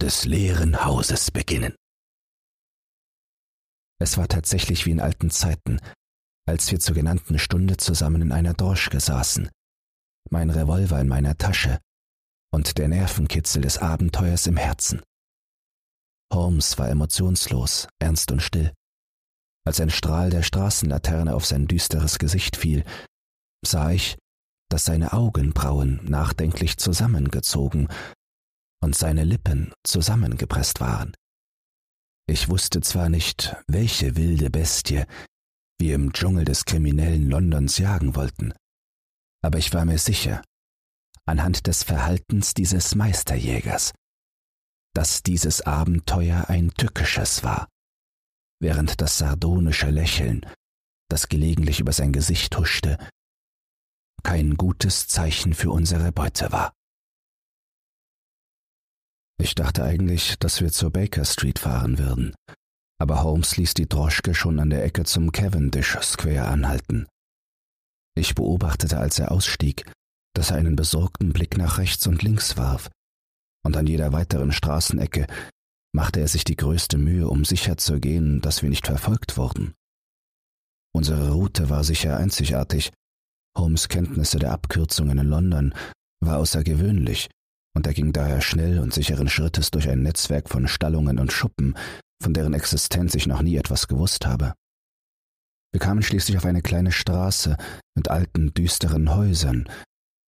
[0.00, 1.74] des leeren Hauses beginnen.
[4.00, 5.78] Es war tatsächlich wie in alten Zeiten,
[6.48, 9.50] als wir zur genannten Stunde zusammen in einer Droschke saßen,
[10.30, 11.78] mein Revolver in meiner Tasche
[12.52, 15.02] und der Nervenkitzel des Abenteuers im Herzen.
[16.32, 18.72] Holmes war emotionslos, ernst und still.
[19.66, 22.84] Als ein Strahl der Straßenlaterne auf sein düsteres Gesicht fiel,
[23.64, 24.16] sah ich,
[24.70, 27.88] dass seine Augenbrauen nachdenklich zusammengezogen
[28.82, 31.14] und seine Lippen zusammengepresst waren.
[32.26, 35.04] Ich wusste zwar nicht, welche wilde Bestie
[35.78, 38.52] wir im Dschungel des kriminellen Londons jagen wollten,
[39.42, 40.42] aber ich war mir sicher,
[41.26, 43.92] anhand des Verhaltens dieses Meisterjägers,
[44.94, 47.68] dass dieses Abenteuer ein tückisches war,
[48.60, 50.44] während das sardonische Lächeln,
[51.08, 52.98] das gelegentlich über sein Gesicht huschte,
[54.22, 56.72] kein gutes Zeichen für unsere Beute war.
[59.40, 62.34] Ich dachte eigentlich, dass wir zur Baker Street fahren würden,
[63.00, 67.06] aber Holmes ließ die Droschke schon an der Ecke zum Cavendish Square anhalten.
[68.14, 69.90] Ich beobachtete, als er ausstieg,
[70.34, 72.90] dass er einen besorgten Blick nach rechts und links warf,
[73.64, 75.26] und an jeder weiteren Straßenecke
[75.92, 79.72] machte er sich die größte Mühe, um sicher zu gehen, dass wir nicht verfolgt wurden.
[80.94, 82.92] Unsere Route war sicher einzigartig.
[83.56, 85.74] Holmes Kenntnisse der Abkürzungen in London
[86.22, 87.30] war außergewöhnlich,
[87.74, 91.76] und er ging daher schnell und sicheren Schrittes durch ein Netzwerk von Stallungen und Schuppen,
[92.22, 94.54] von deren Existenz ich noch nie etwas gewusst habe.
[95.72, 97.56] Wir kamen schließlich auf eine kleine Straße
[97.94, 99.68] mit alten, düsteren Häusern,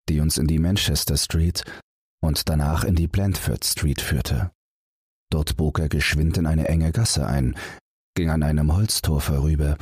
[0.09, 1.65] die uns in die Manchester Street
[2.23, 4.53] und danach in die Blandford Street führte.
[5.31, 7.57] Dort bog er geschwind in eine enge Gasse ein,
[8.15, 9.77] ging an einem Holztor vorüber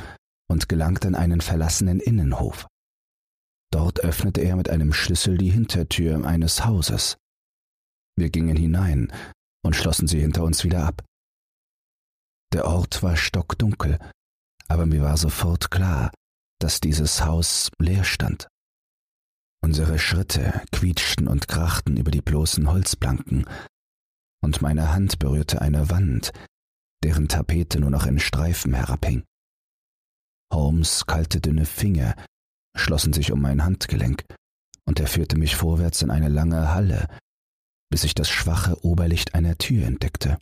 [0.49, 2.67] und gelangte in einen verlassenen Innenhof.
[3.71, 7.17] Dort öffnete er mit einem Schlüssel die Hintertür eines Hauses.
[8.17, 9.11] Wir gingen hinein
[9.63, 11.03] und schlossen sie hinter uns wieder ab.
[12.53, 13.99] Der Ort war stockdunkel,
[14.67, 16.11] aber mir war sofort klar,
[16.59, 18.47] dass dieses Haus leer stand.
[19.63, 23.45] Unsere Schritte quietschten und krachten über die bloßen Holzplanken,
[24.43, 26.31] und meine Hand berührte eine Wand,
[27.03, 29.23] deren Tapete nur noch in Streifen herabhing.
[30.51, 32.15] Holmes' kalte dünne Finger
[32.75, 34.25] schlossen sich um mein Handgelenk,
[34.85, 37.07] und er führte mich vorwärts in eine lange Halle,
[37.91, 40.39] bis ich das schwache Oberlicht einer Tür entdeckte.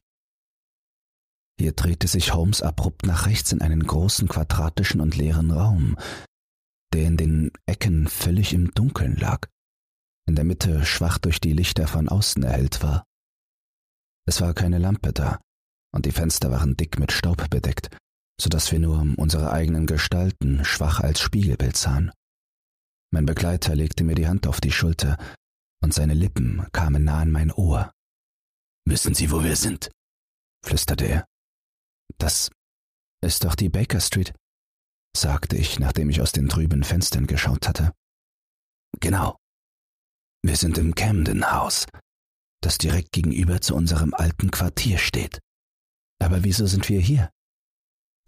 [1.60, 5.98] Hier drehte sich Holmes abrupt nach rechts in einen großen quadratischen und leeren Raum,
[6.94, 9.48] der in den Ecken völlig im Dunkeln lag,
[10.26, 13.04] in der Mitte schwach durch die Lichter von außen erhellt war.
[14.26, 15.42] Es war keine Lampe da,
[15.92, 17.90] und die Fenster waren dick mit Staub bedeckt,
[18.40, 22.12] so dass wir nur unsere eigenen Gestalten schwach als Spiegelbild sahen.
[23.12, 25.18] Mein Begleiter legte mir die Hand auf die Schulter,
[25.82, 27.92] und seine Lippen kamen nah an mein Ohr.
[28.86, 29.92] Wissen Sie, wo wir sind?
[30.66, 31.26] flüsterte er.
[32.18, 32.50] Das
[33.22, 34.34] ist doch die Baker Street,
[35.16, 37.94] sagte ich, nachdem ich aus den trüben Fenstern geschaut hatte.
[39.00, 39.38] Genau.
[40.44, 41.86] Wir sind im Camden House,
[42.62, 45.40] das direkt gegenüber zu unserem alten Quartier steht.
[46.22, 47.30] Aber wieso sind wir hier?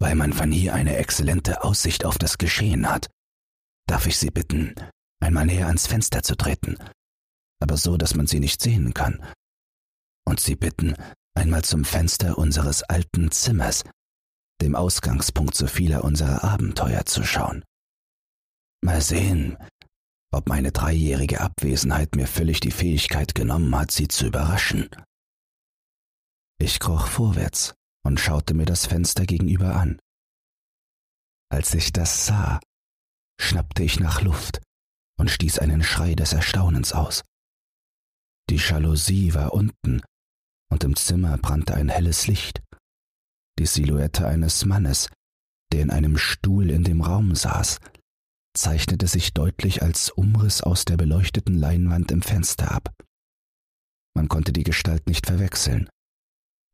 [0.00, 3.10] Weil man von hier eine exzellente Aussicht auf das Geschehen hat.
[3.86, 4.74] Darf ich Sie bitten,
[5.20, 6.76] einmal näher ans Fenster zu treten,
[7.62, 9.24] aber so, dass man Sie nicht sehen kann?
[10.26, 10.94] Und Sie bitten,
[11.34, 13.84] einmal zum Fenster unseres alten Zimmers,
[14.60, 17.64] dem Ausgangspunkt so vieler unserer Abenteuer zu schauen.
[18.84, 19.56] Mal sehen,
[20.32, 24.88] ob meine dreijährige Abwesenheit mir völlig die Fähigkeit genommen hat, sie zu überraschen.
[26.58, 30.00] Ich kroch vorwärts und schaute mir das Fenster gegenüber an.
[31.50, 32.60] Als ich das sah,
[33.40, 34.62] schnappte ich nach Luft
[35.18, 37.22] und stieß einen Schrei des Erstaunens aus.
[38.52, 40.02] Die Jalousie war unten
[40.70, 42.62] und im Zimmer brannte ein helles Licht.
[43.58, 45.08] Die Silhouette eines Mannes,
[45.72, 47.78] der in einem Stuhl in dem Raum saß,
[48.54, 52.92] zeichnete sich deutlich als Umriss aus der beleuchteten Leinwand im Fenster ab.
[54.14, 55.88] Man konnte die Gestalt nicht verwechseln.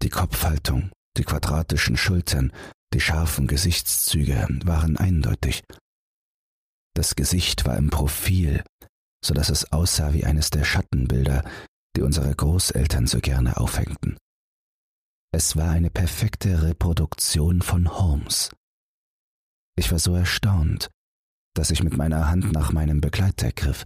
[0.02, 2.52] Die Kopfhaltung, die quadratischen Schultern,
[2.92, 5.62] die scharfen Gesichtszüge waren eindeutig.
[6.96, 8.64] Das Gesicht war im Profil,
[9.24, 11.44] so dass es aussah wie eines der Schattenbilder,
[11.96, 14.16] die unsere Großeltern so gerne aufhängten.
[15.32, 18.50] Es war eine perfekte Reproduktion von Holmes.
[19.76, 20.88] Ich war so erstaunt,
[21.54, 23.84] dass ich mit meiner Hand nach meinem Begleiter griff,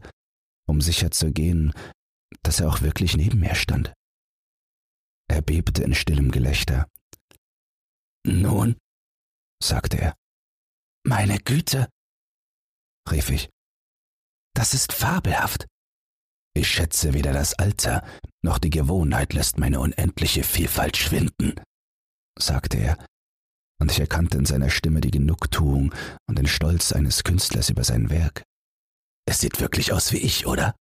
[0.69, 1.73] um sicher zu gehen,
[2.43, 3.93] dass er auch wirklich neben mir stand.
[5.29, 6.87] Er bebte in stillem Gelächter.
[8.25, 8.77] Nun,
[9.63, 10.15] sagte er.
[11.05, 11.89] Meine Güte,
[13.11, 13.49] rief ich.
[14.55, 15.67] Das ist fabelhaft.
[16.55, 18.05] Ich schätze, weder das Alter
[18.43, 21.55] noch die Gewohnheit lässt meine unendliche Vielfalt schwinden,
[22.39, 22.99] sagte er
[23.83, 25.93] und ich erkannte in seiner Stimme die Genugtuung
[26.29, 28.45] und den Stolz eines Künstlers über sein Werk.
[29.27, 30.77] Es sieht wirklich aus wie ich, oder?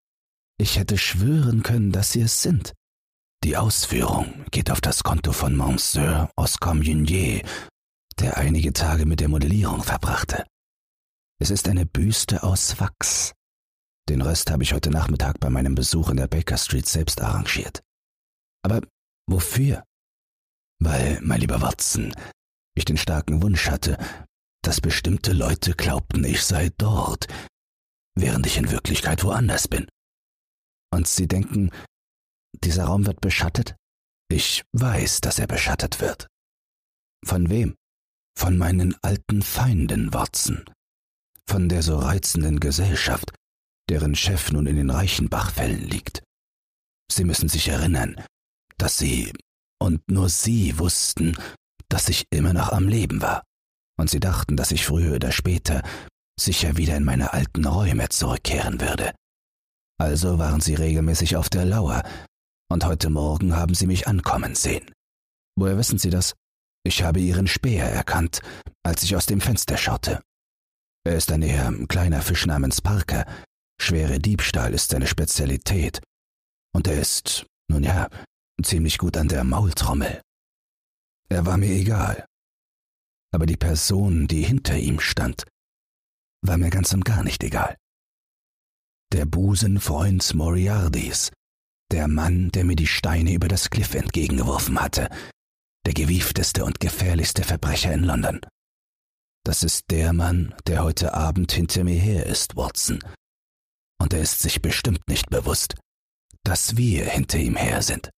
[0.60, 2.74] Ich hätte schwören können, dass Sie es sind.
[3.44, 7.42] Die Ausführung geht auf das Konto von Monsieur Oscar Meunier,
[8.20, 10.46] der einige Tage mit der Modellierung verbrachte.
[11.40, 13.34] Es ist eine Büste aus Wachs.
[14.12, 17.82] Den Rest habe ich heute Nachmittag bei meinem Besuch in der Baker Street selbst arrangiert.
[18.62, 18.82] Aber
[19.26, 19.86] wofür?
[20.84, 22.14] Weil, mein lieber Watson,
[22.76, 23.98] ich den starken Wunsch hatte,
[24.64, 27.28] dass bestimmte Leute glaubten, ich sei dort,
[28.14, 29.88] während ich in Wirklichkeit woanders bin.
[30.94, 31.72] Und sie denken,
[32.66, 33.78] dieser Raum wird beschattet?
[34.30, 36.28] Ich weiß, dass er beschattet wird.
[37.24, 37.78] Von wem?
[38.38, 40.66] Von meinen alten Feinden, Watson.
[41.48, 43.32] Von der so reizenden Gesellschaft,
[43.92, 46.24] deren Chef nun in den Reichenbachfällen liegt.
[47.12, 48.16] Sie müssen sich erinnern,
[48.78, 49.34] dass Sie
[49.80, 51.38] und nur Sie wussten,
[51.90, 53.44] dass ich immer noch am Leben war,
[54.00, 55.84] und sie dachten, dass ich früher oder später
[56.40, 59.14] sicher wieder in meine alten Räume zurückkehren würde.
[60.00, 62.02] Also waren sie regelmäßig auf der Lauer,
[62.72, 64.90] und heute Morgen haben sie mich ankommen sehen.
[65.58, 66.34] Woher wissen Sie das?
[66.84, 68.42] Ich habe Ihren Speer erkannt,
[68.84, 70.22] als ich aus dem Fenster schaute.
[71.04, 73.26] Er ist ein eher kleiner Fisch namens Parker.
[73.82, 76.02] Schwere Diebstahl ist seine Spezialität.
[76.74, 78.10] Und er ist, nun ja,
[78.64, 80.22] ziemlich gut an der Maultrommel.
[81.30, 82.26] Er war mir egal.
[83.34, 85.46] Aber die Person, die hinter ihm stand,
[86.46, 87.76] war mir ganz und gar nicht egal.
[89.14, 91.32] Der Busenfreund Moriardis,
[91.92, 95.10] der Mann, der mir die Steine über das Kliff entgegengeworfen hatte,
[95.88, 98.42] der gewiefteste und gefährlichste Verbrecher in London.
[99.44, 103.00] Das ist der Mann, der heute Abend hinter mir her ist, Watson.
[104.02, 105.76] Und er ist sich bestimmt nicht bewusst,
[106.44, 108.10] dass wir hinter ihm her sind.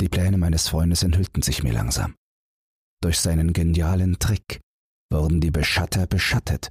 [0.00, 2.16] Die Pläne meines Freundes enthüllten sich mir langsam.
[3.00, 4.60] Durch seinen genialen Trick
[5.12, 6.70] wurden die Beschatter beschattet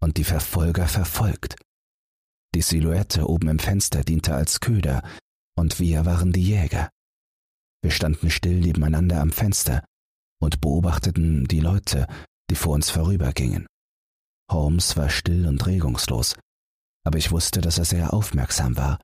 [0.00, 1.56] und die Verfolger verfolgt.
[2.54, 5.02] Die Silhouette oben im Fenster diente als Köder,
[5.54, 6.88] und wir waren die Jäger.
[7.82, 9.84] Wir standen still nebeneinander am Fenster
[10.40, 12.06] und beobachteten die Leute,
[12.48, 13.66] die vor uns vorübergingen.
[14.50, 16.36] Holmes war still und regungslos,
[17.04, 19.00] aber ich wusste, dass er sehr aufmerksam war,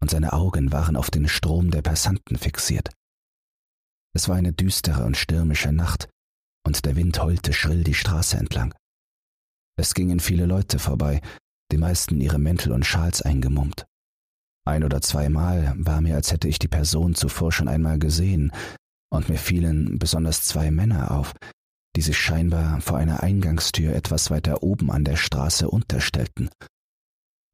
[0.00, 2.90] und seine Augen waren auf den Strom der Passanten fixiert.
[4.14, 6.08] Es war eine düstere und stürmische Nacht,
[6.66, 8.74] und der Wind heulte schrill die Straße entlang.
[9.78, 11.20] Es gingen viele Leute vorbei,
[11.70, 13.86] die meisten ihre Mäntel und Schals eingemummt.
[14.64, 18.52] Ein oder zweimal war mir, als hätte ich die Person zuvor schon einmal gesehen,
[19.10, 21.34] und mir fielen besonders zwei Männer auf,
[21.96, 26.50] die sich scheinbar vor einer Eingangstür etwas weiter oben an der Straße unterstellten.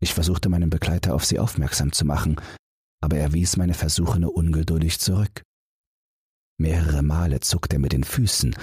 [0.01, 2.41] Ich versuchte meinen Begleiter auf sie aufmerksam zu machen,
[3.01, 5.43] aber er wies meine Versuche nur ungeduldig zurück.
[6.61, 8.55] Mehrere Male zuckte er mit den Füßen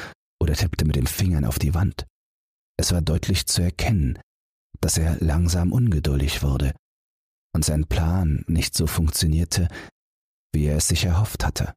[0.41, 2.05] oder tippte mit den Fingern auf die Wand.
[2.77, 4.19] Es war deutlich zu erkennen,
[4.81, 6.73] dass er langsam ungeduldig wurde
[7.53, 9.69] und sein Plan nicht so funktionierte,
[10.53, 11.73] wie er es sich erhofft hatte.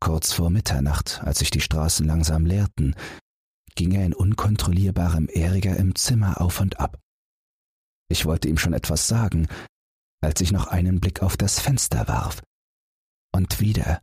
[0.00, 2.94] Kurz vor Mitternacht, als sich die Straßen langsam leerten,
[3.74, 6.98] ging er in unkontrollierbarem Ärger im Zimmer auf und ab.
[8.08, 9.48] Ich wollte ihm schon etwas sagen,
[10.20, 12.42] als ich noch einen Blick auf das Fenster warf
[13.32, 14.00] und wieder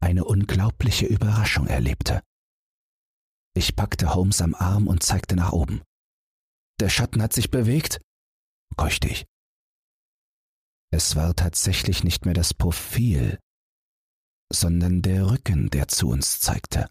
[0.00, 2.22] eine unglaubliche Überraschung erlebte.
[3.54, 5.82] Ich packte Holmes am Arm und zeigte nach oben.
[6.80, 8.00] Der Schatten hat sich bewegt,
[8.76, 9.26] keuchte ich.
[10.90, 13.38] Es war tatsächlich nicht mehr das Profil,
[14.52, 16.88] sondern der Rücken, der zu uns zeigte.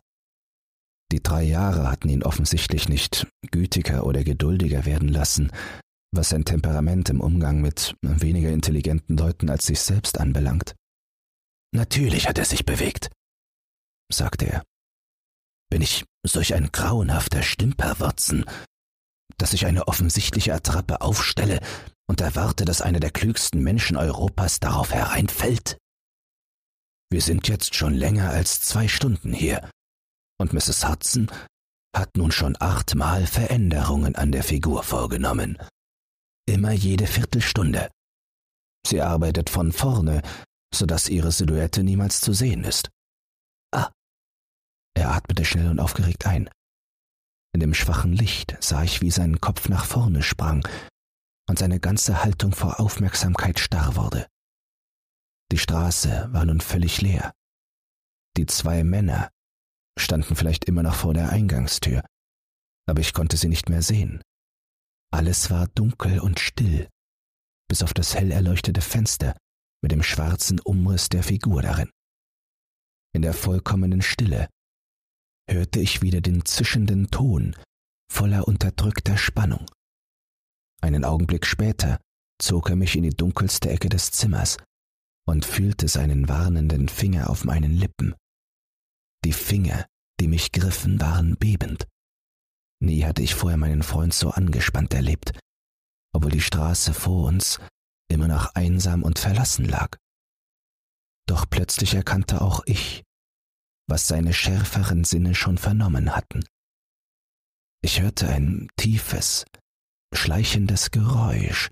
[1.11, 5.51] Die drei Jahre hatten ihn offensichtlich nicht gütiger oder geduldiger werden lassen,
[6.13, 10.75] was sein Temperament im Umgang mit weniger intelligenten Leuten als sich selbst anbelangt.
[11.73, 13.09] Natürlich hat er sich bewegt,
[14.11, 14.63] sagte er.
[15.69, 18.45] Bin ich solch ein grauenhafter Stümperwurzen,
[19.37, 21.61] dass ich eine offensichtliche Attrappe aufstelle
[22.07, 25.77] und erwarte, dass einer der klügsten Menschen Europas darauf hereinfällt?
[27.11, 29.69] Wir sind jetzt schon länger als zwei Stunden hier,
[30.39, 30.87] und Mrs.
[30.87, 31.29] Hudson
[31.95, 35.57] hat nun schon achtmal Veränderungen an der Figur vorgenommen
[36.51, 37.89] immer jede Viertelstunde.
[38.85, 40.21] Sie arbeitet von vorne,
[40.73, 42.89] so dass ihre Silhouette niemals zu sehen ist.
[43.73, 43.91] Ah.
[44.95, 46.49] Er atmete schnell und aufgeregt ein.
[47.53, 50.67] In dem schwachen Licht sah ich, wie sein Kopf nach vorne sprang
[51.49, 54.27] und seine ganze Haltung vor Aufmerksamkeit starr wurde.
[55.51, 57.33] Die Straße war nun völlig leer.
[58.37, 59.29] Die zwei Männer
[59.99, 62.05] standen vielleicht immer noch vor der Eingangstür,
[62.87, 64.21] aber ich konnte sie nicht mehr sehen.
[65.13, 66.87] Alles war dunkel und still,
[67.67, 69.35] bis auf das hell erleuchtete Fenster
[69.83, 71.91] mit dem schwarzen Umriss der Figur darin.
[73.13, 74.47] In der vollkommenen Stille
[75.49, 77.57] hörte ich wieder den zischenden Ton
[78.09, 79.65] voller unterdrückter Spannung.
[80.81, 81.99] Einen Augenblick später
[82.41, 84.57] zog er mich in die dunkelste Ecke des Zimmers
[85.27, 88.15] und fühlte seinen warnenden Finger auf meinen Lippen.
[89.23, 89.87] Die Finger,
[90.19, 91.87] die mich griffen, waren bebend.
[92.81, 95.37] Nie hatte ich vorher meinen Freund so angespannt erlebt,
[96.13, 97.59] obwohl die Straße vor uns
[98.09, 99.97] immer noch einsam und verlassen lag.
[101.27, 103.03] Doch plötzlich erkannte auch ich,
[103.87, 106.43] was seine schärferen Sinne schon vernommen hatten.
[107.83, 109.45] Ich hörte ein tiefes,
[110.13, 111.69] schleichendes Geräusch,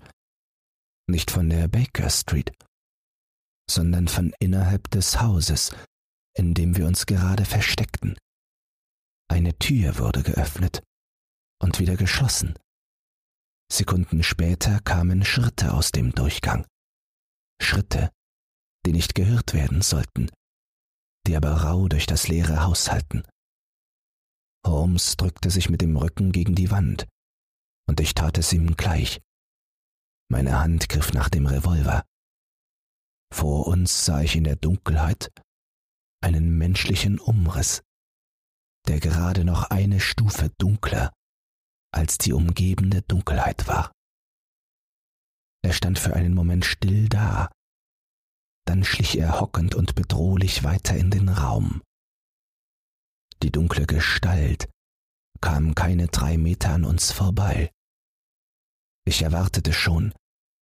[1.08, 2.52] nicht von der Baker Street,
[3.70, 5.74] sondern von innerhalb des Hauses,
[6.36, 8.18] in dem wir uns gerade versteckten.
[9.28, 10.82] Eine Tür wurde geöffnet
[11.62, 12.54] und wieder geschlossen.
[13.72, 16.66] Sekunden später kamen Schritte aus dem Durchgang.
[17.62, 18.10] Schritte,
[18.84, 20.30] die nicht gehört werden sollten,
[21.26, 23.22] die aber rau durch das leere Haus halten.
[24.66, 27.06] Holmes drückte sich mit dem Rücken gegen die Wand,
[27.86, 29.20] und ich tat es ihm gleich.
[30.28, 32.04] Meine Hand griff nach dem Revolver.
[33.32, 35.30] Vor uns sah ich in der Dunkelheit
[36.22, 37.82] einen menschlichen Umriss,
[38.86, 41.12] der gerade noch eine Stufe dunkler
[41.92, 43.92] als die umgebende Dunkelheit war.
[45.62, 47.50] Er stand für einen Moment still da,
[48.66, 51.82] dann schlich er hockend und bedrohlich weiter in den Raum.
[53.42, 54.68] Die dunkle Gestalt
[55.40, 57.72] kam keine drei Meter an uns vorbei.
[59.06, 60.14] Ich erwartete schon,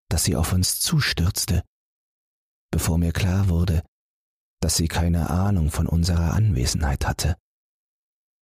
[0.08, 1.64] dass sie auf uns zustürzte,
[2.70, 3.82] bevor mir klar wurde,
[4.60, 7.36] dass sie keine Ahnung von unserer Anwesenheit hatte.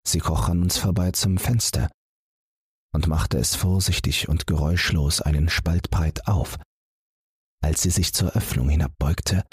[0.06, 1.90] Sie kroch an uns vorbei zum Fenster,
[2.96, 6.58] und machte es vorsichtig und geräuschlos einen Spalt breit auf.
[7.62, 9.44] Als sie sich zur Öffnung hinabbeugte,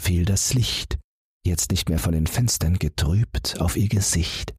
[0.00, 0.98] fiel das Licht,
[1.44, 4.54] jetzt nicht mehr von den Fenstern getrübt, auf ihr Gesicht.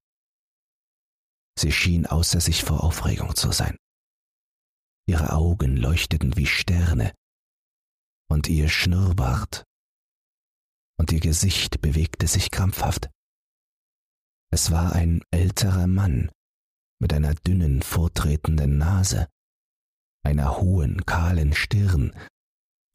[1.57, 3.77] Sie schien außer sich vor Aufregung zu sein.
[5.07, 7.13] Ihre Augen leuchteten wie Sterne,
[8.29, 9.63] und ihr Schnurrbart
[10.97, 13.09] und ihr Gesicht bewegte sich krampfhaft.
[14.51, 16.31] Es war ein älterer Mann
[17.01, 19.27] mit einer dünnen, vortretenden Nase,
[20.23, 22.15] einer hohen, kahlen Stirn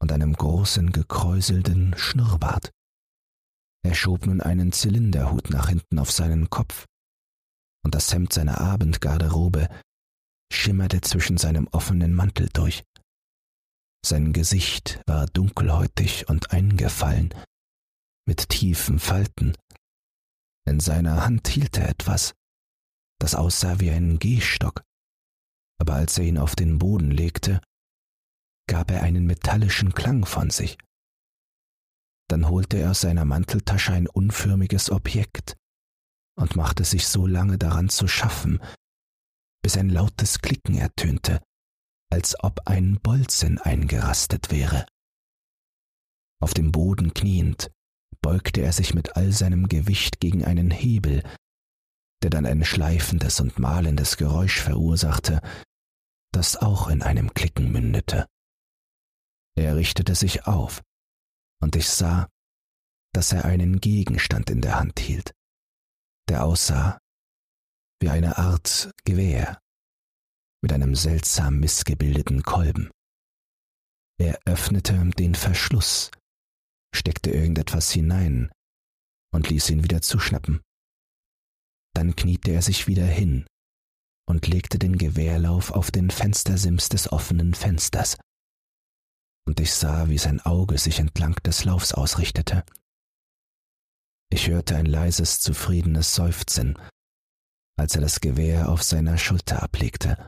[0.01, 2.71] und einem großen, gekräuselten Schnurrbart.
[3.83, 6.85] Er schob nun einen Zylinderhut nach hinten auf seinen Kopf,
[7.83, 9.69] und das Hemd seiner Abendgarderobe
[10.51, 12.83] schimmerte zwischen seinem offenen Mantel durch.
[14.03, 17.33] Sein Gesicht war dunkelhäutig und eingefallen,
[18.27, 19.55] mit tiefen Falten.
[20.67, 22.33] In seiner Hand hielt er etwas,
[23.19, 24.83] das aussah wie ein Gehstock,
[25.79, 27.61] aber als er ihn auf den Boden legte,
[28.67, 30.77] gab er einen metallischen Klang von sich.
[32.29, 35.57] Dann holte er aus seiner Manteltasche ein unförmiges Objekt
[36.37, 38.61] und machte sich so lange daran zu schaffen,
[39.61, 41.43] bis ein lautes Klicken ertönte,
[42.11, 44.85] als ob ein Bolzen eingerastet wäre.
[46.41, 47.71] Auf dem Boden kniend,
[48.21, 51.23] beugte er sich mit all seinem Gewicht gegen einen Hebel,
[52.21, 55.41] der dann ein schleifendes und malendes Geräusch verursachte,
[56.31, 58.27] das auch in einem Klicken mündete.
[59.55, 60.81] Er richtete sich auf,
[61.61, 62.29] und ich sah,
[63.13, 65.33] dass er einen Gegenstand in der Hand hielt,
[66.29, 66.99] der aussah
[67.99, 69.61] wie eine Art Gewehr
[70.61, 72.91] mit einem seltsam missgebildeten Kolben.
[74.19, 76.11] Er öffnete den Verschluss,
[76.95, 78.51] steckte irgendetwas hinein
[79.33, 80.61] und ließ ihn wieder zuschnappen.
[81.95, 83.45] Dann kniete er sich wieder hin
[84.27, 88.17] und legte den Gewehrlauf auf den Fenstersims des offenen Fensters.
[89.47, 92.63] Und ich sah, wie sein Auge sich entlang des Laufs ausrichtete.
[94.31, 96.77] Ich hörte ein leises, zufriedenes Seufzen,
[97.77, 100.25] als er das Gewehr auf seiner Schulter ablegte,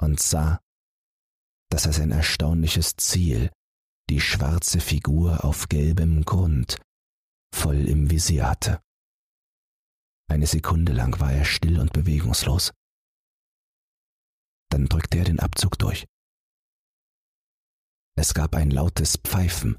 [0.00, 0.60] und sah,
[1.70, 3.50] dass er sein erstaunliches Ziel,
[4.08, 6.80] die schwarze Figur auf gelbem Grund,
[7.54, 8.80] voll im Visier hatte.
[10.30, 12.72] Eine Sekunde lang war er still und bewegungslos.
[14.70, 16.06] Dann drückte er den Abzug durch.
[18.16, 19.78] Es gab ein lautes Pfeifen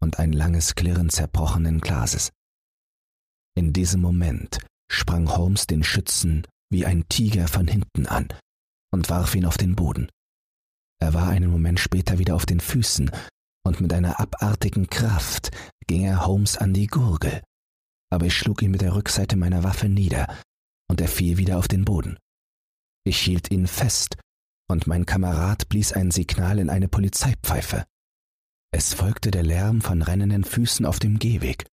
[0.00, 2.30] und ein langes Klirren zerbrochenen Glases.
[3.56, 4.58] In diesem Moment
[4.90, 8.28] sprang Holmes den Schützen wie ein Tiger von hinten an
[8.92, 10.10] und warf ihn auf den Boden.
[11.00, 13.10] Er war einen Moment später wieder auf den Füßen,
[13.64, 15.50] und mit einer abartigen Kraft
[15.86, 17.42] ging er Holmes an die Gurgel.
[18.10, 20.26] Aber ich schlug ihn mit der Rückseite meiner Waffe nieder,
[20.90, 22.18] und er fiel wieder auf den Boden.
[23.04, 24.16] Ich hielt ihn fest,
[24.70, 27.84] und mein Kamerad blies ein Signal in eine Polizeipfeife.
[28.70, 31.66] Es folgte der Lärm von rennenden Füßen auf dem Gehweg,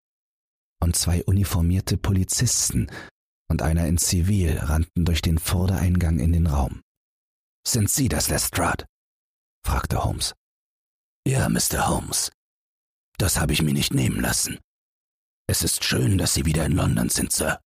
[0.82, 2.88] und zwei uniformierte Polizisten
[3.50, 6.82] und einer in Zivil rannten durch den Vordereingang in den Raum.
[7.68, 8.86] Sind Sie das, Lestrade?
[9.66, 10.34] fragte Holmes.
[11.28, 11.88] Ja, Mr.
[11.88, 12.32] Holmes.
[13.18, 14.60] Das habe ich mir nicht nehmen lassen.
[15.48, 17.60] Es ist schön, dass Sie wieder in London sind, Sir.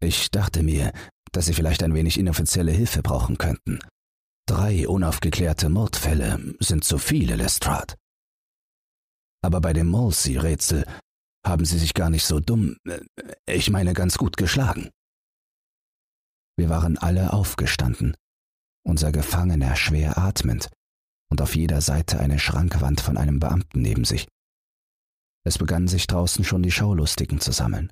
[0.00, 0.92] Ich dachte mir,
[1.32, 3.80] dass Sie vielleicht ein wenig inoffizielle Hilfe brauchen könnten.
[4.46, 7.94] Drei unaufgeklärte Mordfälle sind zu viele, Lestrade.
[9.44, 10.86] Aber bei dem Molsey-Rätsel
[11.44, 13.00] haben Sie sich gar nicht so dumm, äh,
[13.46, 14.90] ich meine ganz gut geschlagen.
[16.56, 18.16] Wir waren alle aufgestanden,
[18.84, 20.70] unser Gefangener schwer atmend,
[21.30, 24.28] und auf jeder Seite eine Schrankwand von einem Beamten neben sich.
[25.44, 27.90] Es begannen sich draußen schon die Schaulustigen zu sammeln.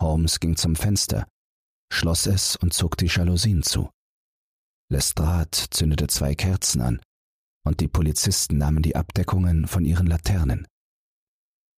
[0.00, 1.26] Holmes ging zum Fenster,
[1.92, 3.90] schloss es und zog die Jalousien zu.
[4.90, 7.00] Lestrade zündete zwei Kerzen an,
[7.64, 10.66] und die Polizisten nahmen die Abdeckungen von ihren Laternen.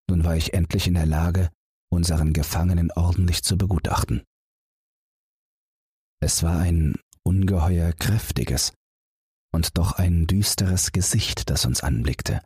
[0.09, 1.51] Nun war ich endlich in der Lage,
[1.91, 4.23] unseren Gefangenen ordentlich zu begutachten.
[6.21, 8.73] Es war ein ungeheuer kräftiges,
[9.53, 12.43] und doch ein düsteres Gesicht, das uns anblickte.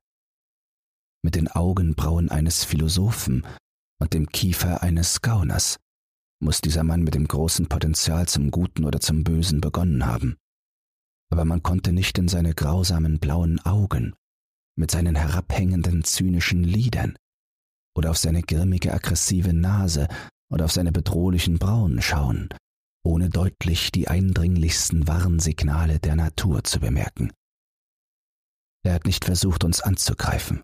[1.22, 3.47] Mit den Augenbrauen eines Philosophen
[4.01, 5.79] und dem Kiefer eines Gauners
[6.41, 10.37] muss dieser Mann mit dem großen Potenzial zum Guten oder zum Bösen begonnen haben.
[11.33, 14.14] Aber man konnte nicht in seine grausamen blauen Augen,
[14.77, 17.16] mit seinen herabhängenden zynischen Lidern,
[17.97, 20.09] oder auf seine grimmige aggressive Nase
[20.53, 22.51] oder auf seine bedrohlichen Brauen schauen,
[23.07, 27.32] ohne deutlich die eindringlichsten Warnsignale der Natur zu bemerken.
[28.84, 30.62] Er hat nicht versucht, uns anzugreifen.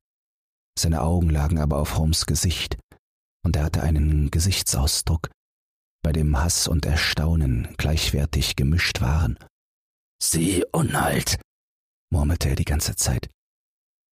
[0.79, 2.79] Seine Augen lagen aber auf Holmes Gesicht,
[3.45, 5.31] und er hatte einen Gesichtsausdruck,
[6.03, 9.39] bei dem Hass und Erstaunen gleichwertig gemischt waren.
[10.21, 11.41] Sie Unhalt,
[12.13, 13.31] murmelte er die ganze Zeit.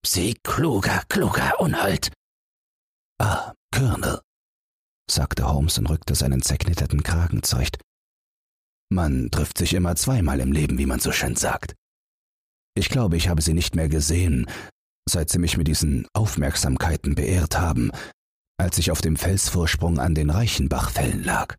[0.07, 2.13] Sie kluger, kluger Unhalt.
[3.21, 4.21] Ah, Colonel,
[5.11, 7.81] sagte Holmes und rückte seinen zerknitterten Kragen zurecht.
[8.93, 11.75] Man trifft sich immer zweimal im Leben, wie man so schön sagt.
[12.75, 14.47] Ich glaube, ich habe Sie nicht mehr gesehen,
[15.09, 17.91] seit Sie mich mit diesen Aufmerksamkeiten beehrt haben,
[18.59, 21.57] als ich auf dem Felsvorsprung an den Reichenbachfällen lag.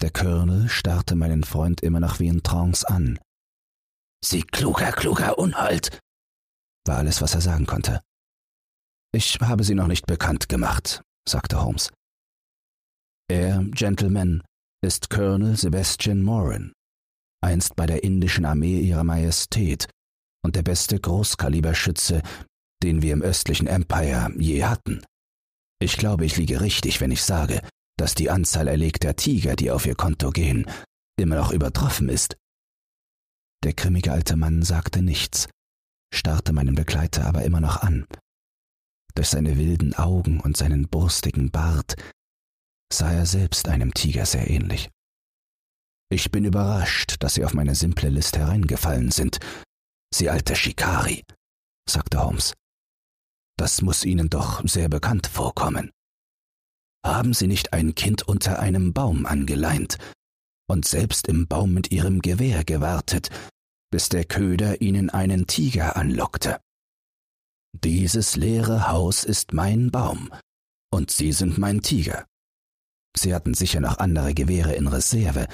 [0.00, 3.18] Der Colonel starrte meinen Freund immer noch wie in Trance an.
[4.24, 5.98] Sie kluger, kluger Unhold,
[6.86, 8.00] war alles, was er sagen konnte.
[9.12, 11.90] Ich habe Sie noch nicht bekannt gemacht, sagte Holmes.
[13.28, 14.42] Er, Gentleman,
[14.84, 16.74] ist Colonel Sebastian Moran,
[17.42, 19.88] einst bei der indischen Armee ihrer Majestät
[20.44, 22.20] und der beste Großkaliberschütze,
[22.82, 25.02] den wir im östlichen Empire je hatten.
[25.80, 27.66] Ich glaube, ich liege richtig, wenn ich sage,
[27.96, 30.66] dass die Anzahl erlegter Tiger, die auf ihr Konto gehen,
[31.18, 32.36] immer noch übertroffen ist.
[33.64, 35.48] Der grimmige alte Mann sagte nichts,
[36.12, 38.06] starrte meinen Begleiter aber immer noch an.
[39.14, 41.96] Durch seine wilden Augen und seinen burstigen Bart
[42.92, 44.90] sah er selbst einem Tiger sehr ähnlich.
[46.10, 49.38] Ich bin überrascht, dass Sie auf meine simple List hereingefallen sind,
[50.12, 51.24] Sie alte Shikari,
[51.88, 52.54] sagte Holmes.
[53.58, 55.90] Das muss Ihnen doch sehr bekannt vorkommen.
[57.04, 59.98] Haben Sie nicht ein Kind unter einem Baum angeleint
[60.68, 63.30] und selbst im Baum mit Ihrem Gewehr gewartet,
[63.90, 66.60] bis der Köder Ihnen einen Tiger anlockte?
[67.72, 70.30] Dieses leere Haus ist mein Baum,
[70.92, 72.24] und Sie sind mein Tiger.
[73.16, 75.46] Sie hatten sicher noch andere Gewehre in Reserve,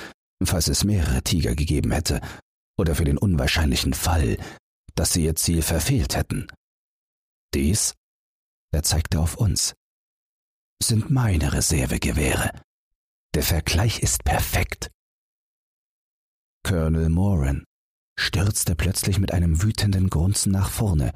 [0.43, 2.21] falls es mehrere Tiger gegeben hätte,
[2.79, 4.39] oder für den unwahrscheinlichen Fall,
[4.95, 6.47] dass Sie Ihr Ziel verfehlt hätten.
[7.55, 7.95] Dies,
[8.73, 9.75] er zeigte auf uns,
[10.83, 12.51] sind meine Reservegewehre.
[13.35, 14.91] Der Vergleich ist perfekt.
[16.65, 17.65] Colonel Moran
[18.19, 21.13] stürzte plötzlich mit einem wütenden Grunzen nach vorne,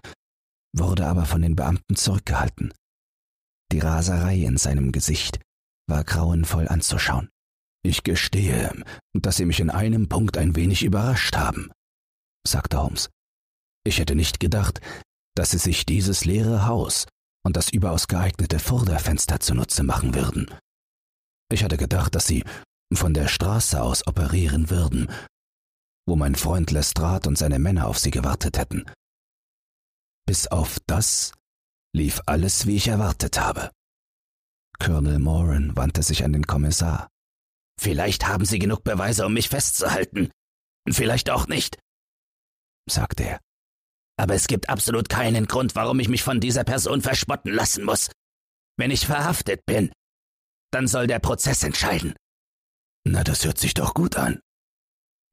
[0.72, 2.72] wurde aber von den Beamten zurückgehalten.
[3.72, 5.40] Die Raserei in seinem Gesicht
[5.86, 7.30] war grauenvoll anzuschauen.
[7.82, 8.82] Ich gestehe,
[9.12, 11.70] dass Sie mich in einem Punkt ein wenig überrascht haben,
[12.46, 13.10] sagte Holmes.
[13.86, 14.80] Ich hätte nicht gedacht,
[15.34, 17.06] dass Sie sich dieses leere Haus
[17.44, 20.48] und das überaus geeignete Vorderfenster zunutze machen würden.
[21.52, 22.42] Ich hatte gedacht, dass Sie
[22.92, 25.10] von der Straße aus operieren würden,
[26.06, 28.84] wo mein Freund Lestrade und seine Männer auf Sie gewartet hätten.
[30.26, 31.32] Bis auf das
[31.94, 33.70] lief alles, wie ich erwartet habe.
[34.78, 37.08] Colonel Moran wandte sich an den Kommissar.
[37.80, 40.30] Vielleicht haben Sie genug Beweise, um mich festzuhalten.
[40.88, 41.78] Vielleicht auch nicht,
[42.88, 43.40] sagte er.
[44.16, 48.10] Aber es gibt absolut keinen Grund, warum ich mich von dieser Person verspotten lassen muss.
[48.76, 49.92] Wenn ich verhaftet bin,
[50.72, 52.14] dann soll der Prozess entscheiden.
[53.06, 54.40] Na, das hört sich doch gut an,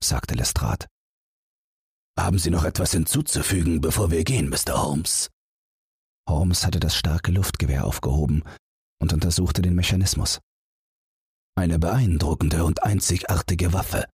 [0.03, 0.87] sagte Lestrade.
[2.17, 4.81] Haben Sie noch etwas hinzuzufügen, bevor wir gehen, Mr.
[4.83, 5.29] Holmes?
[6.27, 8.43] Holmes hatte das starke Luftgewehr aufgehoben
[9.01, 10.39] und untersuchte den Mechanismus.
[11.57, 14.07] Eine beeindruckende und einzigartige Waffe,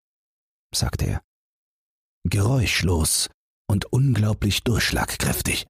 [0.74, 1.22] sagte er.
[2.24, 3.30] Geräuschlos
[3.70, 5.68] und unglaublich durchschlagkräftig.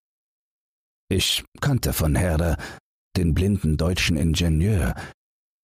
[1.10, 2.58] Ich kannte von Herder
[3.16, 4.96] den blinden deutschen Ingenieur,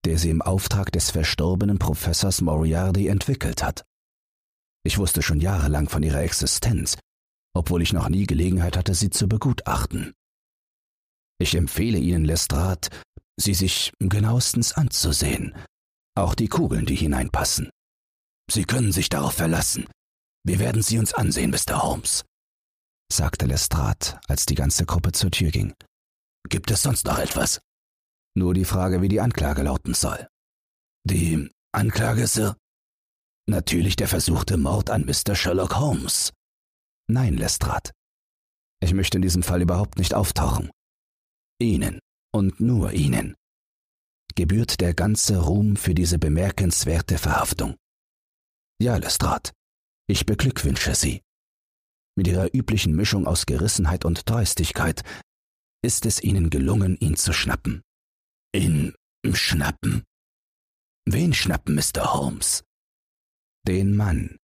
[0.06, 3.84] der sie im Auftrag des verstorbenen Professors Moriarty entwickelt hat.
[4.86, 6.98] Ich wusste schon jahrelang von ihrer Existenz,
[7.56, 10.14] obwohl ich noch nie Gelegenheit hatte, sie zu begutachten.
[11.40, 12.90] Ich empfehle Ihnen, Lestrade,
[13.38, 15.56] sie sich genauestens anzusehen,
[16.16, 17.70] auch die Kugeln, die hineinpassen.
[18.52, 19.88] Sie können sich darauf verlassen.
[20.46, 21.82] Wir werden sie uns ansehen, Mr.
[21.84, 22.26] Holmes,
[23.12, 25.74] sagte Lestrade, als die ganze Gruppe zur Tür ging.
[26.50, 27.62] Gibt es sonst noch etwas?
[28.36, 30.28] Nur die Frage, wie die Anklage lauten soll.
[31.06, 32.58] Die Anklage, Sir?
[33.48, 35.36] Natürlich der versuchte Mord an Mr.
[35.36, 36.32] Sherlock Holmes.
[37.10, 37.92] Nein, Lestrade.
[38.82, 40.72] Ich möchte in diesem Fall überhaupt nicht auftauchen.
[41.60, 42.00] Ihnen
[42.34, 43.36] und nur Ihnen
[44.36, 47.76] gebührt der ganze Ruhm für diese bemerkenswerte Verhaftung.
[48.82, 49.52] Ja, Lestrade,
[50.08, 51.22] ich beglückwünsche Sie.
[52.16, 55.04] Mit Ihrer üblichen Mischung aus Gerissenheit und Dreistigkeit
[55.84, 57.82] ist es Ihnen gelungen, ihn zu schnappen.
[58.56, 58.94] Ihn
[59.34, 60.04] schnappen?
[61.06, 62.14] Wen schnappen, Mr.
[62.14, 62.64] Holmes?
[63.68, 64.38] Den Mann,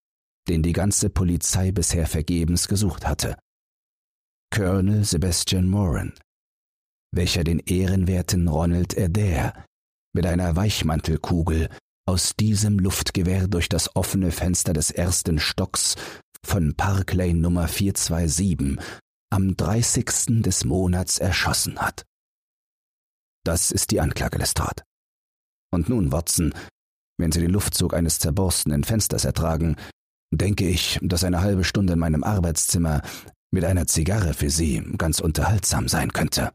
[0.48, 3.38] den die ganze Polizei bisher vergebens gesucht hatte.
[4.52, 6.14] Colonel Sebastian Moran,
[7.12, 9.66] welcher den ehrenwerten Ronald Adair
[10.14, 11.70] mit einer Weichmantelkugel
[12.08, 15.96] aus diesem Luftgewehr durch das offene Fenster des ersten Stocks
[16.44, 18.84] von Park Lane Nummer 427
[19.32, 20.42] am 30.
[20.42, 22.06] des Monats erschossen hat.
[23.46, 24.84] Das ist die Anklage, Lestrade.
[25.72, 26.54] Und nun, Watson,
[27.20, 29.76] wenn Sie den Luftzug eines zerborstenen Fensters ertragen,
[30.32, 33.02] denke ich, dass eine halbe Stunde in meinem Arbeitszimmer
[33.52, 36.52] mit einer Zigarre für Sie ganz unterhaltsam sein könnte.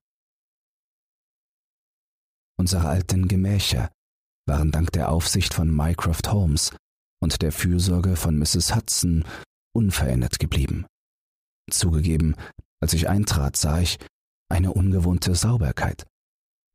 [2.56, 3.90] Unsere alten Gemächer
[4.46, 6.74] waren dank der Aufsicht von Mycroft Holmes
[7.20, 8.74] und der Fürsorge von Mrs.
[8.74, 9.24] Hudson
[9.74, 10.86] unverändert geblieben.
[11.70, 12.36] Zugegeben,
[12.80, 13.98] als ich eintrat, sah ich
[14.50, 16.06] eine ungewohnte Sauberkeit,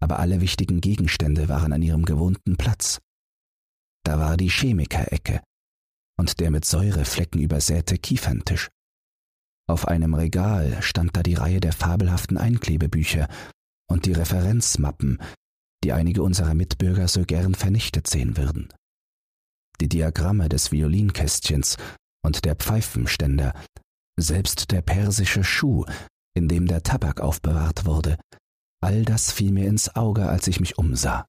[0.01, 2.99] aber alle wichtigen Gegenstände waren an ihrem gewohnten Platz.
[4.03, 5.41] Da war die Chemikerecke
[6.17, 8.69] und der mit Säureflecken übersäte Kieferntisch.
[9.69, 13.27] Auf einem Regal stand da die Reihe der fabelhaften Einklebebücher
[13.87, 15.19] und die Referenzmappen,
[15.83, 18.73] die einige unserer Mitbürger so gern vernichtet sehen würden.
[19.81, 21.77] Die Diagramme des Violinkästchens
[22.21, 23.53] und der Pfeifenständer,
[24.19, 25.85] selbst der persische Schuh,
[26.35, 28.17] in dem der Tabak aufbewahrt wurde,
[28.81, 31.25] all das fiel mir ins Auge, als ich mich umsah.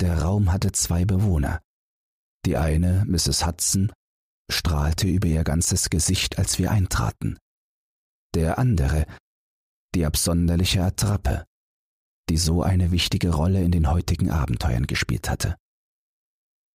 [0.00, 1.60] Der Raum hatte zwei Bewohner.
[2.44, 3.46] Die eine, Mrs.
[3.46, 3.92] Hudson,
[4.50, 7.38] strahlte über ihr ganzes Gesicht, als wir eintraten.
[8.34, 9.06] Der andere,
[9.94, 11.46] die absonderliche Attrappe,
[12.28, 15.56] die so eine wichtige Rolle in den heutigen Abenteuern gespielt hatte.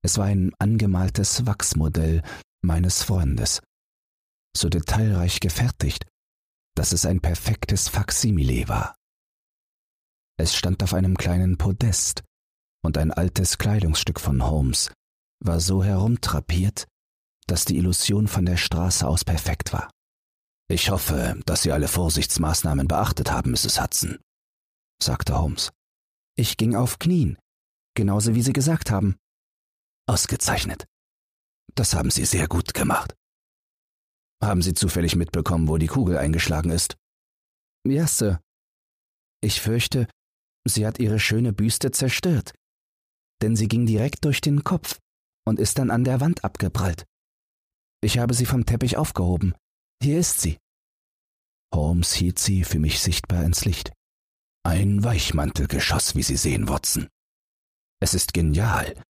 [0.04, 2.24] Es war ein angemaltes Wachsmodell
[2.64, 3.62] meines Freundes,
[4.56, 6.06] so detailreich gefertigt,
[6.76, 8.96] dass es ein perfektes Faksimile war.
[10.38, 12.24] Es stand auf einem kleinen Podest,
[12.84, 14.92] und ein altes Kleidungsstück von Holmes
[15.44, 16.88] war so herumtrapiert,
[17.48, 19.92] dass die Illusion von der Straße aus perfekt war.
[20.68, 23.82] Ich hoffe, dass Sie alle Vorsichtsmaßnahmen beachtet haben, Mrs.
[23.82, 24.20] Hudson,
[25.04, 25.72] sagte Holmes.
[26.38, 27.38] Ich ging auf Knien,
[27.96, 29.18] genauso wie Sie gesagt haben.
[30.08, 30.86] Ausgezeichnet.
[31.76, 33.16] Das haben Sie sehr gut gemacht.
[34.42, 36.96] Haben Sie zufällig mitbekommen, wo die Kugel eingeschlagen ist?
[37.86, 38.42] Ja, Sir.
[39.44, 40.08] Ich fürchte,
[40.68, 42.54] sie hat ihre schöne Büste zerstört,
[43.42, 45.00] denn sie ging direkt durch den Kopf
[45.46, 47.06] und ist dann an der Wand abgeprallt.
[48.04, 49.56] Ich habe sie vom Teppich aufgehoben.
[50.02, 50.58] Hier ist sie.
[51.74, 53.92] Holmes hielt sie für mich sichtbar ins Licht.
[54.64, 57.08] Ein Weichmantelgeschoss, wie Sie sehen, Watson.
[58.00, 59.02] Es ist genial,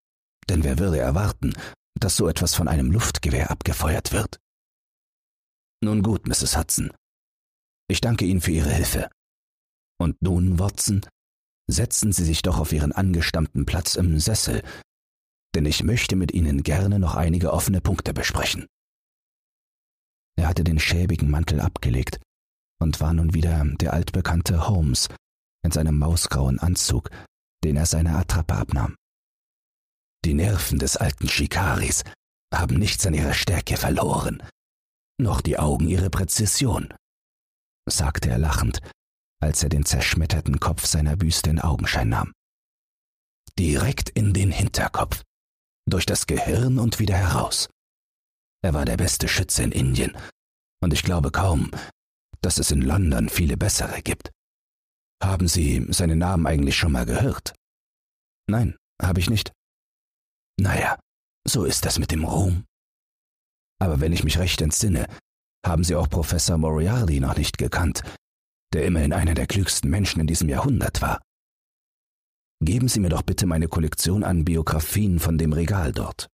[0.48, 1.52] denn wer würde erwarten,
[1.98, 4.38] dass so etwas von einem Luftgewehr abgefeuert wird?
[5.82, 6.56] Nun gut, Mrs.
[6.56, 6.90] Hudson.
[7.88, 9.10] Ich danke Ihnen für Ihre Hilfe.
[10.00, 11.04] Und nun, Watson,
[11.70, 14.62] setzen Sie sich doch auf Ihren angestammten Platz im Sessel,
[15.54, 18.66] denn ich möchte mit Ihnen gerne noch einige offene Punkte besprechen.
[20.36, 22.20] Er hatte den schäbigen Mantel abgelegt
[22.80, 25.08] und war nun wieder der altbekannte Holmes
[25.64, 27.10] in seinem mausgrauen Anzug,
[27.64, 28.96] den er seiner Attrappe abnahm.
[30.24, 32.04] Die Nerven des alten Shikaris
[32.52, 34.42] haben nichts an ihrer Stärke verloren,
[35.20, 36.92] noch die Augen ihre Präzision,
[37.88, 38.80] sagte er lachend,
[39.40, 42.32] als er den zerschmetterten Kopf seiner Büste in Augenschein nahm.
[43.58, 45.22] Direkt in den Hinterkopf,
[45.88, 47.68] durch das Gehirn und wieder heraus.
[48.64, 50.16] Er war der beste Schütze in Indien,
[50.80, 51.70] und ich glaube kaum,
[52.40, 54.30] dass es in London viele bessere gibt.
[55.22, 57.54] Haben Sie seinen Namen eigentlich schon mal gehört?
[58.48, 59.52] Nein, habe ich nicht.
[60.58, 60.98] Naja,
[61.46, 62.64] so ist das mit dem Ruhm.
[63.80, 65.06] Aber wenn ich mich recht entsinne,
[65.64, 68.02] haben Sie auch Professor Moriarty noch nicht gekannt,
[68.72, 71.22] der immerhin einer der klügsten Menschen in diesem Jahrhundert war.
[72.60, 76.28] Geben Sie mir doch bitte meine Kollektion an Biografien von dem Regal dort.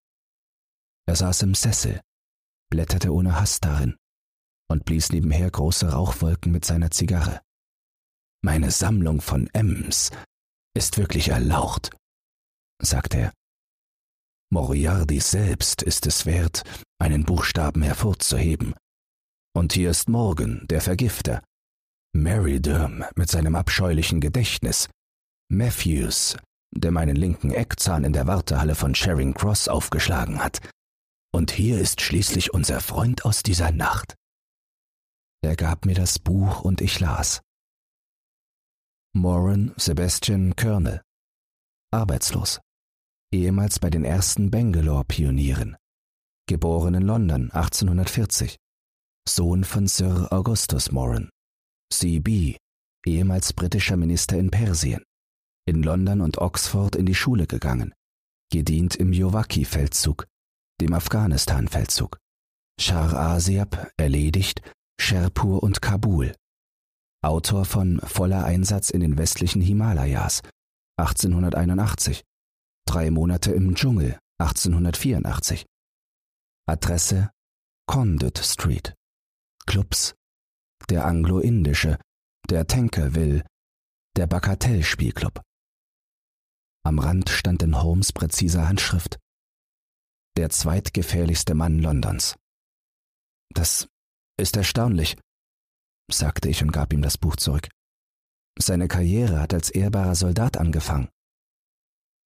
[1.06, 2.00] Er saß im Sessel,
[2.70, 3.96] blätterte ohne Hass darin
[4.70, 7.40] und blies nebenher große Rauchwolken mit seiner Zigarre.
[8.42, 10.10] Meine Sammlung von Ems
[10.74, 11.90] ist wirklich erlaucht,
[12.80, 13.32] sagte er.
[14.50, 16.62] Moriarty selbst ist es wert,
[16.98, 18.74] einen Buchstaben hervorzuheben.
[19.54, 21.42] Und hier ist Morgan, der Vergifter.
[22.14, 24.88] Merridum mit seinem abscheulichen Gedächtnis.
[25.50, 26.36] Matthews,
[26.70, 30.60] der meinen linken Eckzahn in der Wartehalle von Charing Cross aufgeschlagen hat.
[31.32, 34.14] Und hier ist schließlich unser Freund aus dieser Nacht.
[35.42, 37.42] Er gab mir das Buch und ich las.
[39.18, 41.02] Moran Sebastian Colonel.
[41.92, 42.60] Arbeitslos.
[43.34, 45.76] Ehemals bei den ersten Bangalore-Pionieren.
[46.48, 48.56] Geboren in London 1840.
[49.28, 51.30] Sohn von Sir Augustus Moran.
[51.92, 52.58] C.B.,
[53.04, 55.02] ehemals britischer Minister in Persien.
[55.66, 57.92] In London und Oxford in die Schule gegangen.
[58.52, 60.26] Gedient im Yowaki-Feldzug,
[60.80, 62.18] dem Afghanistan-Feldzug.
[62.80, 64.62] Shah Asiab erledigt
[65.00, 66.36] Sherpur und Kabul.
[67.22, 70.42] Autor von Voller Einsatz in den westlichen Himalayas
[70.98, 72.24] 1881.
[72.86, 75.66] Drei Monate im Dschungel 1884.
[76.66, 77.30] Adresse
[77.86, 78.94] Condit Street.
[79.66, 80.14] Clubs
[80.88, 81.98] der Anglo-Indische,
[82.48, 83.44] der Tankerville,
[84.16, 85.42] der Bagatell-Spielclub.
[86.84, 89.18] Am Rand stand in Holmes präziser Handschrift
[90.36, 92.36] Der zweitgefährlichste Mann Londons.
[93.52, 93.88] Das
[94.38, 95.16] ist erstaunlich,
[96.10, 97.68] sagte ich und gab ihm das Buch zurück.
[98.58, 101.08] Seine Karriere hat als ehrbarer Soldat angefangen.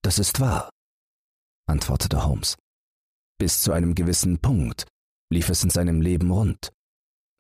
[0.02, 0.70] Das ist wahr,
[1.68, 2.56] antwortete Holmes.
[3.38, 4.86] Bis zu einem gewissen Punkt
[5.30, 6.72] lief es in seinem Leben rund.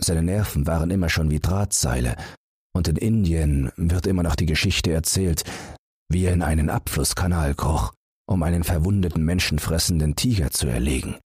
[0.00, 2.16] Seine Nerven waren immer schon wie Drahtseile,
[2.74, 5.44] und in Indien wird immer noch die Geschichte erzählt,
[6.08, 7.92] wie er in einen Abflusskanal kroch,
[8.26, 11.18] um einen verwundeten menschenfressenden Tiger zu erlegen.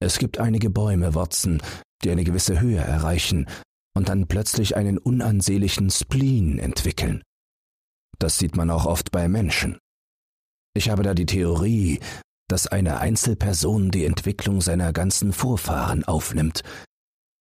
[0.00, 1.62] Es gibt einige Bäume, Watson,
[2.02, 3.46] die eine gewisse Höhe erreichen
[3.98, 7.24] und dann plötzlich einen unansehnlichen Spleen entwickeln.
[8.20, 9.76] Das sieht man auch oft bei Menschen.
[10.72, 11.98] Ich habe da die Theorie,
[12.48, 16.62] dass eine Einzelperson die Entwicklung seiner ganzen Vorfahren aufnimmt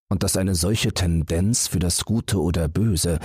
[0.09, 3.19] und dass eine solche Tendenz für das Gute oder Böse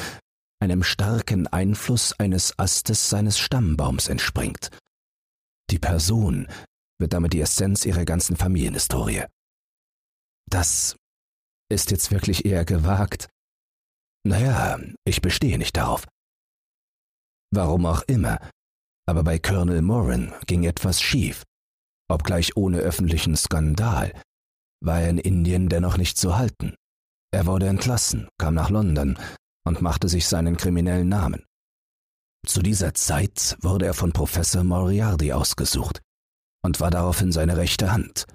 [0.60, 4.68] einem starken Einfluss eines Astes seines Stammbaums entspringt.
[5.70, 6.48] Die Person
[7.00, 9.24] wird damit die Essenz ihrer ganzen Familienhistorie.
[10.50, 10.96] Das
[11.72, 13.28] ist jetzt wirklich eher gewagt.
[14.24, 16.06] Naja, ich bestehe nicht darauf.
[17.50, 18.38] Warum auch immer,
[19.06, 21.42] aber bei Colonel Moran ging etwas schief,
[22.08, 24.12] obgleich ohne öffentlichen Skandal,
[24.80, 26.74] war er in Indien dennoch nicht zu halten.
[27.32, 29.18] Er wurde entlassen, kam nach London
[29.64, 31.44] und machte sich seinen kriminellen Namen.
[32.46, 36.00] Zu dieser Zeit wurde er von Professor Moriarty ausgesucht
[36.64, 38.26] und war daraufhin seine rechte Hand.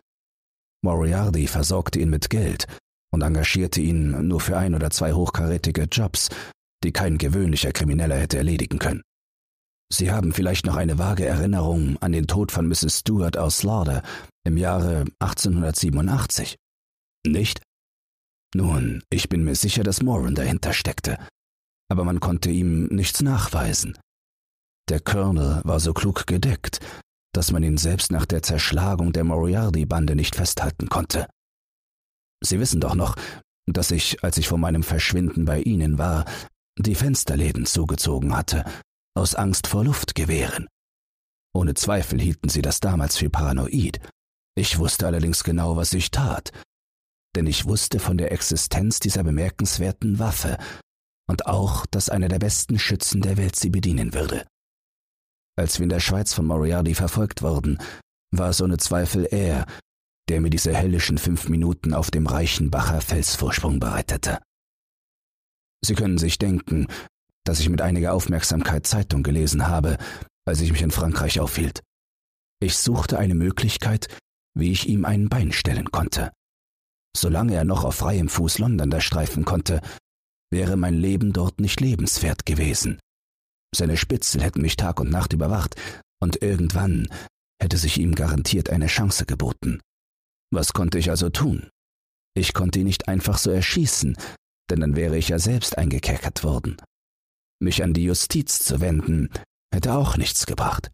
[0.84, 2.68] Moriarty versorgte ihn mit Geld
[3.12, 6.30] und engagierte ihn nur für ein oder zwei hochkarätige Jobs,
[6.84, 9.02] die kein gewöhnlicher Krimineller hätte erledigen können.
[9.92, 13.00] Sie haben vielleicht noch eine vage Erinnerung an den Tod von Mrs.
[13.00, 14.04] Stewart aus Slaughter
[14.46, 16.58] im Jahre 1887.
[17.26, 17.62] Nicht?
[18.54, 21.18] Nun, ich bin mir sicher, dass Moran dahinter steckte,
[21.90, 23.98] aber man konnte ihm nichts nachweisen.
[24.90, 26.80] Der Colonel war so klug gedeckt,
[27.34, 31.28] dass man ihn selbst nach der Zerschlagung der Moriarty-Bande nicht festhalten konnte.
[32.44, 33.16] Sie wissen doch noch,
[33.68, 36.26] dass ich, als ich vor meinem Verschwinden bei Ihnen war,
[36.78, 38.64] die Fensterläden zugezogen hatte,
[39.16, 40.68] aus Angst vor Luftgewehren.
[41.54, 44.00] Ohne Zweifel hielten sie das damals für paranoid.
[44.56, 46.52] Ich wusste allerdings genau, was ich tat,
[47.36, 50.58] denn ich wusste von der Existenz dieser bemerkenswerten Waffe
[51.28, 54.46] und auch, dass einer der besten Schützen der Welt sie bedienen würde.
[55.58, 57.80] Als wir in der Schweiz von Moriarty verfolgt wurden,
[58.32, 59.66] war es ohne Zweifel er,
[60.30, 64.40] der mir diese hellischen fünf Minuten auf dem Reichenbacher Felsvorsprung bereitete.
[65.84, 66.88] Sie können sich denken,
[67.46, 69.98] dass ich mit einiger Aufmerksamkeit Zeitung gelesen habe,
[70.46, 71.82] als ich mich in Frankreich aufhielt.
[72.60, 74.08] Ich suchte eine Möglichkeit,
[74.58, 76.32] wie ich ihm ein Bein stellen konnte.
[77.16, 79.82] Solange er noch auf freiem Fuß London streifen konnte,
[80.52, 83.00] wäre mein Leben dort nicht lebenswert gewesen.
[83.76, 85.76] Seine Spitzel hätten mich Tag und Nacht überwacht,
[86.20, 87.08] und irgendwann
[87.62, 89.82] hätte sich ihm garantiert eine Chance geboten.
[90.52, 91.70] Was konnte ich also tun?
[92.36, 94.18] Ich konnte ihn nicht einfach so erschießen,
[94.70, 96.78] denn dann wäre ich ja selbst eingekerkert worden.
[97.60, 99.30] Mich an die Justiz zu wenden,
[99.74, 100.92] hätte auch nichts gebracht.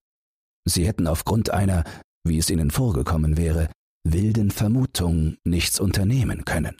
[0.66, 1.84] Sie hätten aufgrund einer,
[2.26, 3.70] wie es ihnen vorgekommen wäre,
[4.06, 6.78] wilden Vermutung nichts unternehmen können.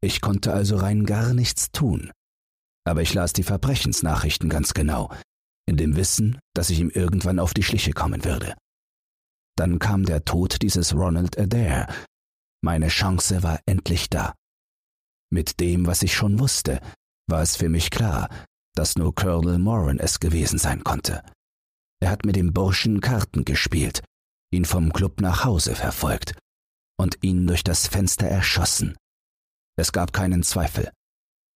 [0.00, 2.12] Ich konnte also rein gar nichts tun.
[2.86, 5.10] Aber ich las die Verbrechensnachrichten ganz genau,
[5.66, 8.54] in dem Wissen, dass ich ihm irgendwann auf die Schliche kommen würde.
[9.56, 11.88] Dann kam der Tod dieses Ronald Adair.
[12.62, 14.34] Meine Chance war endlich da.
[15.30, 16.80] Mit dem, was ich schon wusste,
[17.28, 18.28] war es für mich klar,
[18.74, 21.22] dass nur Colonel Moran es gewesen sein konnte.
[22.00, 24.02] Er hat mit dem Burschen Karten gespielt,
[24.52, 26.36] ihn vom Club nach Hause verfolgt
[26.98, 28.96] und ihn durch das Fenster erschossen.
[29.76, 30.90] Es gab keinen Zweifel.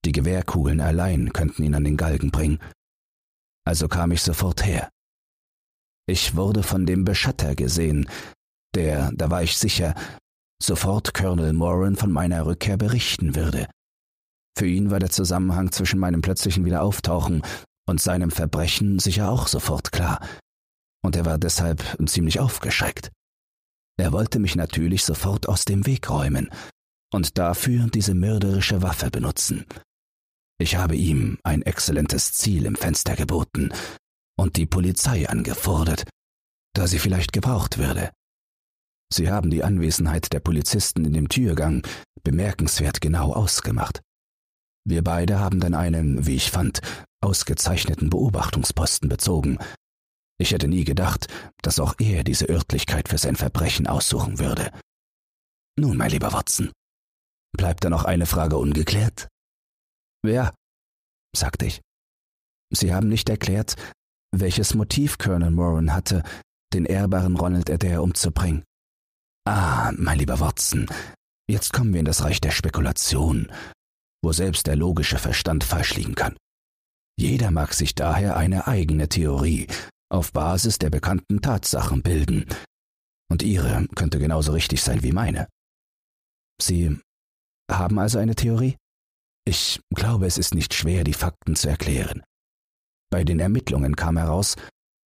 [0.05, 2.59] Die Gewehrkugeln allein könnten ihn an den Galgen bringen.
[3.65, 4.89] Also kam ich sofort her.
[6.09, 8.09] Ich wurde von dem Beschatter gesehen,
[8.75, 9.95] der, da war ich sicher,
[10.61, 13.69] sofort Colonel Moran von meiner Rückkehr berichten würde.
[14.57, 17.43] Für ihn war der Zusammenhang zwischen meinem plötzlichen Wiederauftauchen
[17.87, 20.27] und seinem Verbrechen sicher auch sofort klar,
[21.05, 23.11] und er war deshalb ziemlich aufgeschreckt.
[23.99, 26.49] Er wollte mich natürlich sofort aus dem Weg räumen
[27.13, 29.67] und dafür diese mörderische Waffe benutzen.
[30.59, 33.73] Ich habe ihm ein exzellentes Ziel im Fenster geboten
[34.39, 36.09] und die Polizei angefordert,
[36.75, 38.13] da sie vielleicht gebraucht würde.
[39.13, 41.87] Sie haben die Anwesenheit der Polizisten in dem Türgang
[42.23, 44.01] bemerkenswert genau ausgemacht.
[44.87, 46.81] Wir beide haben dann einen, wie ich fand,
[47.21, 49.59] ausgezeichneten Beobachtungsposten bezogen.
[50.39, 51.27] Ich hätte nie gedacht,
[51.63, 54.71] dass auch er diese Örtlichkeit für sein Verbrechen aussuchen würde.
[55.79, 56.71] Nun, mein lieber Watson,
[57.57, 59.29] bleibt da noch eine Frage ungeklärt?
[60.25, 60.55] Ja,
[61.35, 61.81] sagte ich.
[62.71, 63.77] Sie haben nicht erklärt,
[64.33, 66.23] welches Motiv Colonel Moran hatte,
[66.73, 68.65] den ehrbaren Ronald Adair umzubringen.
[69.47, 70.87] Ah, mein lieber Watson,
[71.49, 73.51] jetzt kommen wir in das Reich der Spekulation,
[74.23, 76.37] wo selbst der logische Verstand falsch liegen kann.
[77.19, 79.67] Jeder mag sich daher eine eigene Theorie
[80.11, 82.47] auf Basis der bekannten Tatsachen bilden,
[83.31, 85.49] und Ihre könnte genauso richtig sein wie meine.
[86.61, 86.99] Sie
[87.71, 88.77] haben also eine Theorie?
[89.45, 92.23] Ich glaube, es ist nicht schwer, die Fakten zu erklären.
[93.11, 94.57] Bei den Ermittlungen kam heraus,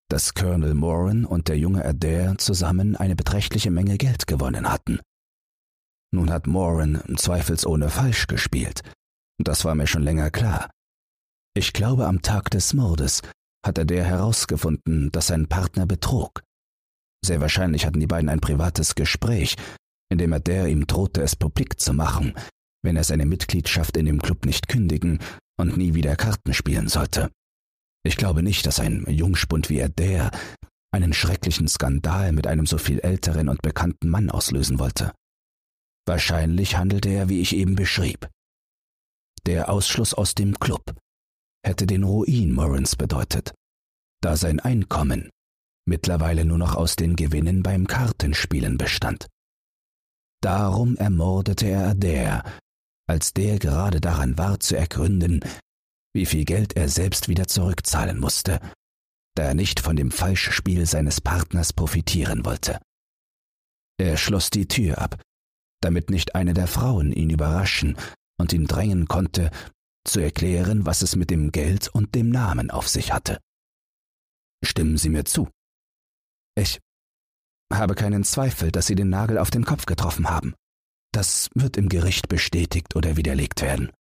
[0.09, 5.01] dass Colonel Moran und der junge Adair zusammen eine beträchtliche Menge Geld gewonnen hatten.
[6.15, 8.83] Nun hat Moran zweifelsohne falsch gespielt.
[9.39, 10.71] Das war mir schon länger klar.
[11.55, 13.23] Ich glaube, am Tag des Mordes
[13.65, 16.43] hat Adair herausgefunden, dass sein Partner betrog.
[17.25, 19.57] Sehr wahrscheinlich hatten die beiden ein privates Gespräch,
[20.11, 22.35] in dem Adair ihm drohte, es publik zu machen,
[22.83, 25.21] wenn er seine Mitgliedschaft in dem Club nicht kündigen
[25.59, 27.31] und nie wieder Karten spielen sollte.
[28.05, 30.31] Ich glaube nicht, dass ein Jungspund wie er der
[30.93, 35.13] einen schrecklichen Skandal mit einem so viel älteren und bekannten Mann auslösen wollte.
[36.07, 38.29] Wahrscheinlich handelte er, wie ich eben beschrieb.
[39.47, 40.95] Der Ausschluss aus dem Club
[41.65, 43.55] hätte den Ruin Morans bedeutet,
[44.21, 45.31] da sein Einkommen
[45.89, 49.27] mittlerweile nur noch aus den Gewinnen beim Kartenspielen bestand.
[50.41, 52.45] Darum ermordete er Adair,
[53.09, 55.41] als der gerade daran war zu ergründen,
[56.15, 58.61] wie viel Geld er selbst wieder zurückzahlen musste,
[59.35, 62.81] da er nicht von dem Falschspiel seines Partners profitieren wollte.
[63.99, 65.21] Er schloss die Tür ab,
[65.81, 67.97] damit nicht eine der Frauen ihn überraschen
[68.39, 69.51] und ihn drängen konnte,
[70.05, 73.39] zu erklären, was es mit dem Geld und dem Namen auf sich hatte.
[74.65, 75.49] Stimmen Sie mir zu.
[76.57, 76.81] Ich
[77.73, 80.55] habe keinen Zweifel, dass Sie den Nagel auf den Kopf getroffen haben.
[81.13, 83.93] Das wird im Gericht bestätigt oder widerlegt werden.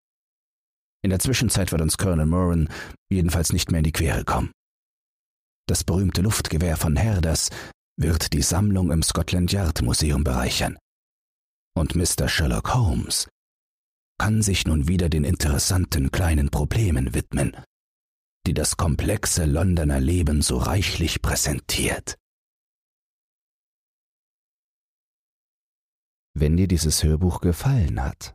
[1.03, 2.69] In der Zwischenzeit wird uns Colonel Moran
[3.11, 4.53] jedenfalls nicht mehr in die Quere kommen.
[5.69, 7.51] Das berühmte Luftgewehr von Herders
[7.99, 10.79] wird die Sammlung im Scotland Yard Museum bereichern.
[11.75, 12.29] Und Mr.
[12.29, 13.29] Sherlock Holmes
[14.19, 17.57] kann sich nun wieder den interessanten kleinen Problemen widmen,
[18.47, 22.17] die das komplexe Londoner Leben so reichlich präsentiert.
[26.35, 28.35] Wenn dir dieses Hörbuch gefallen hat,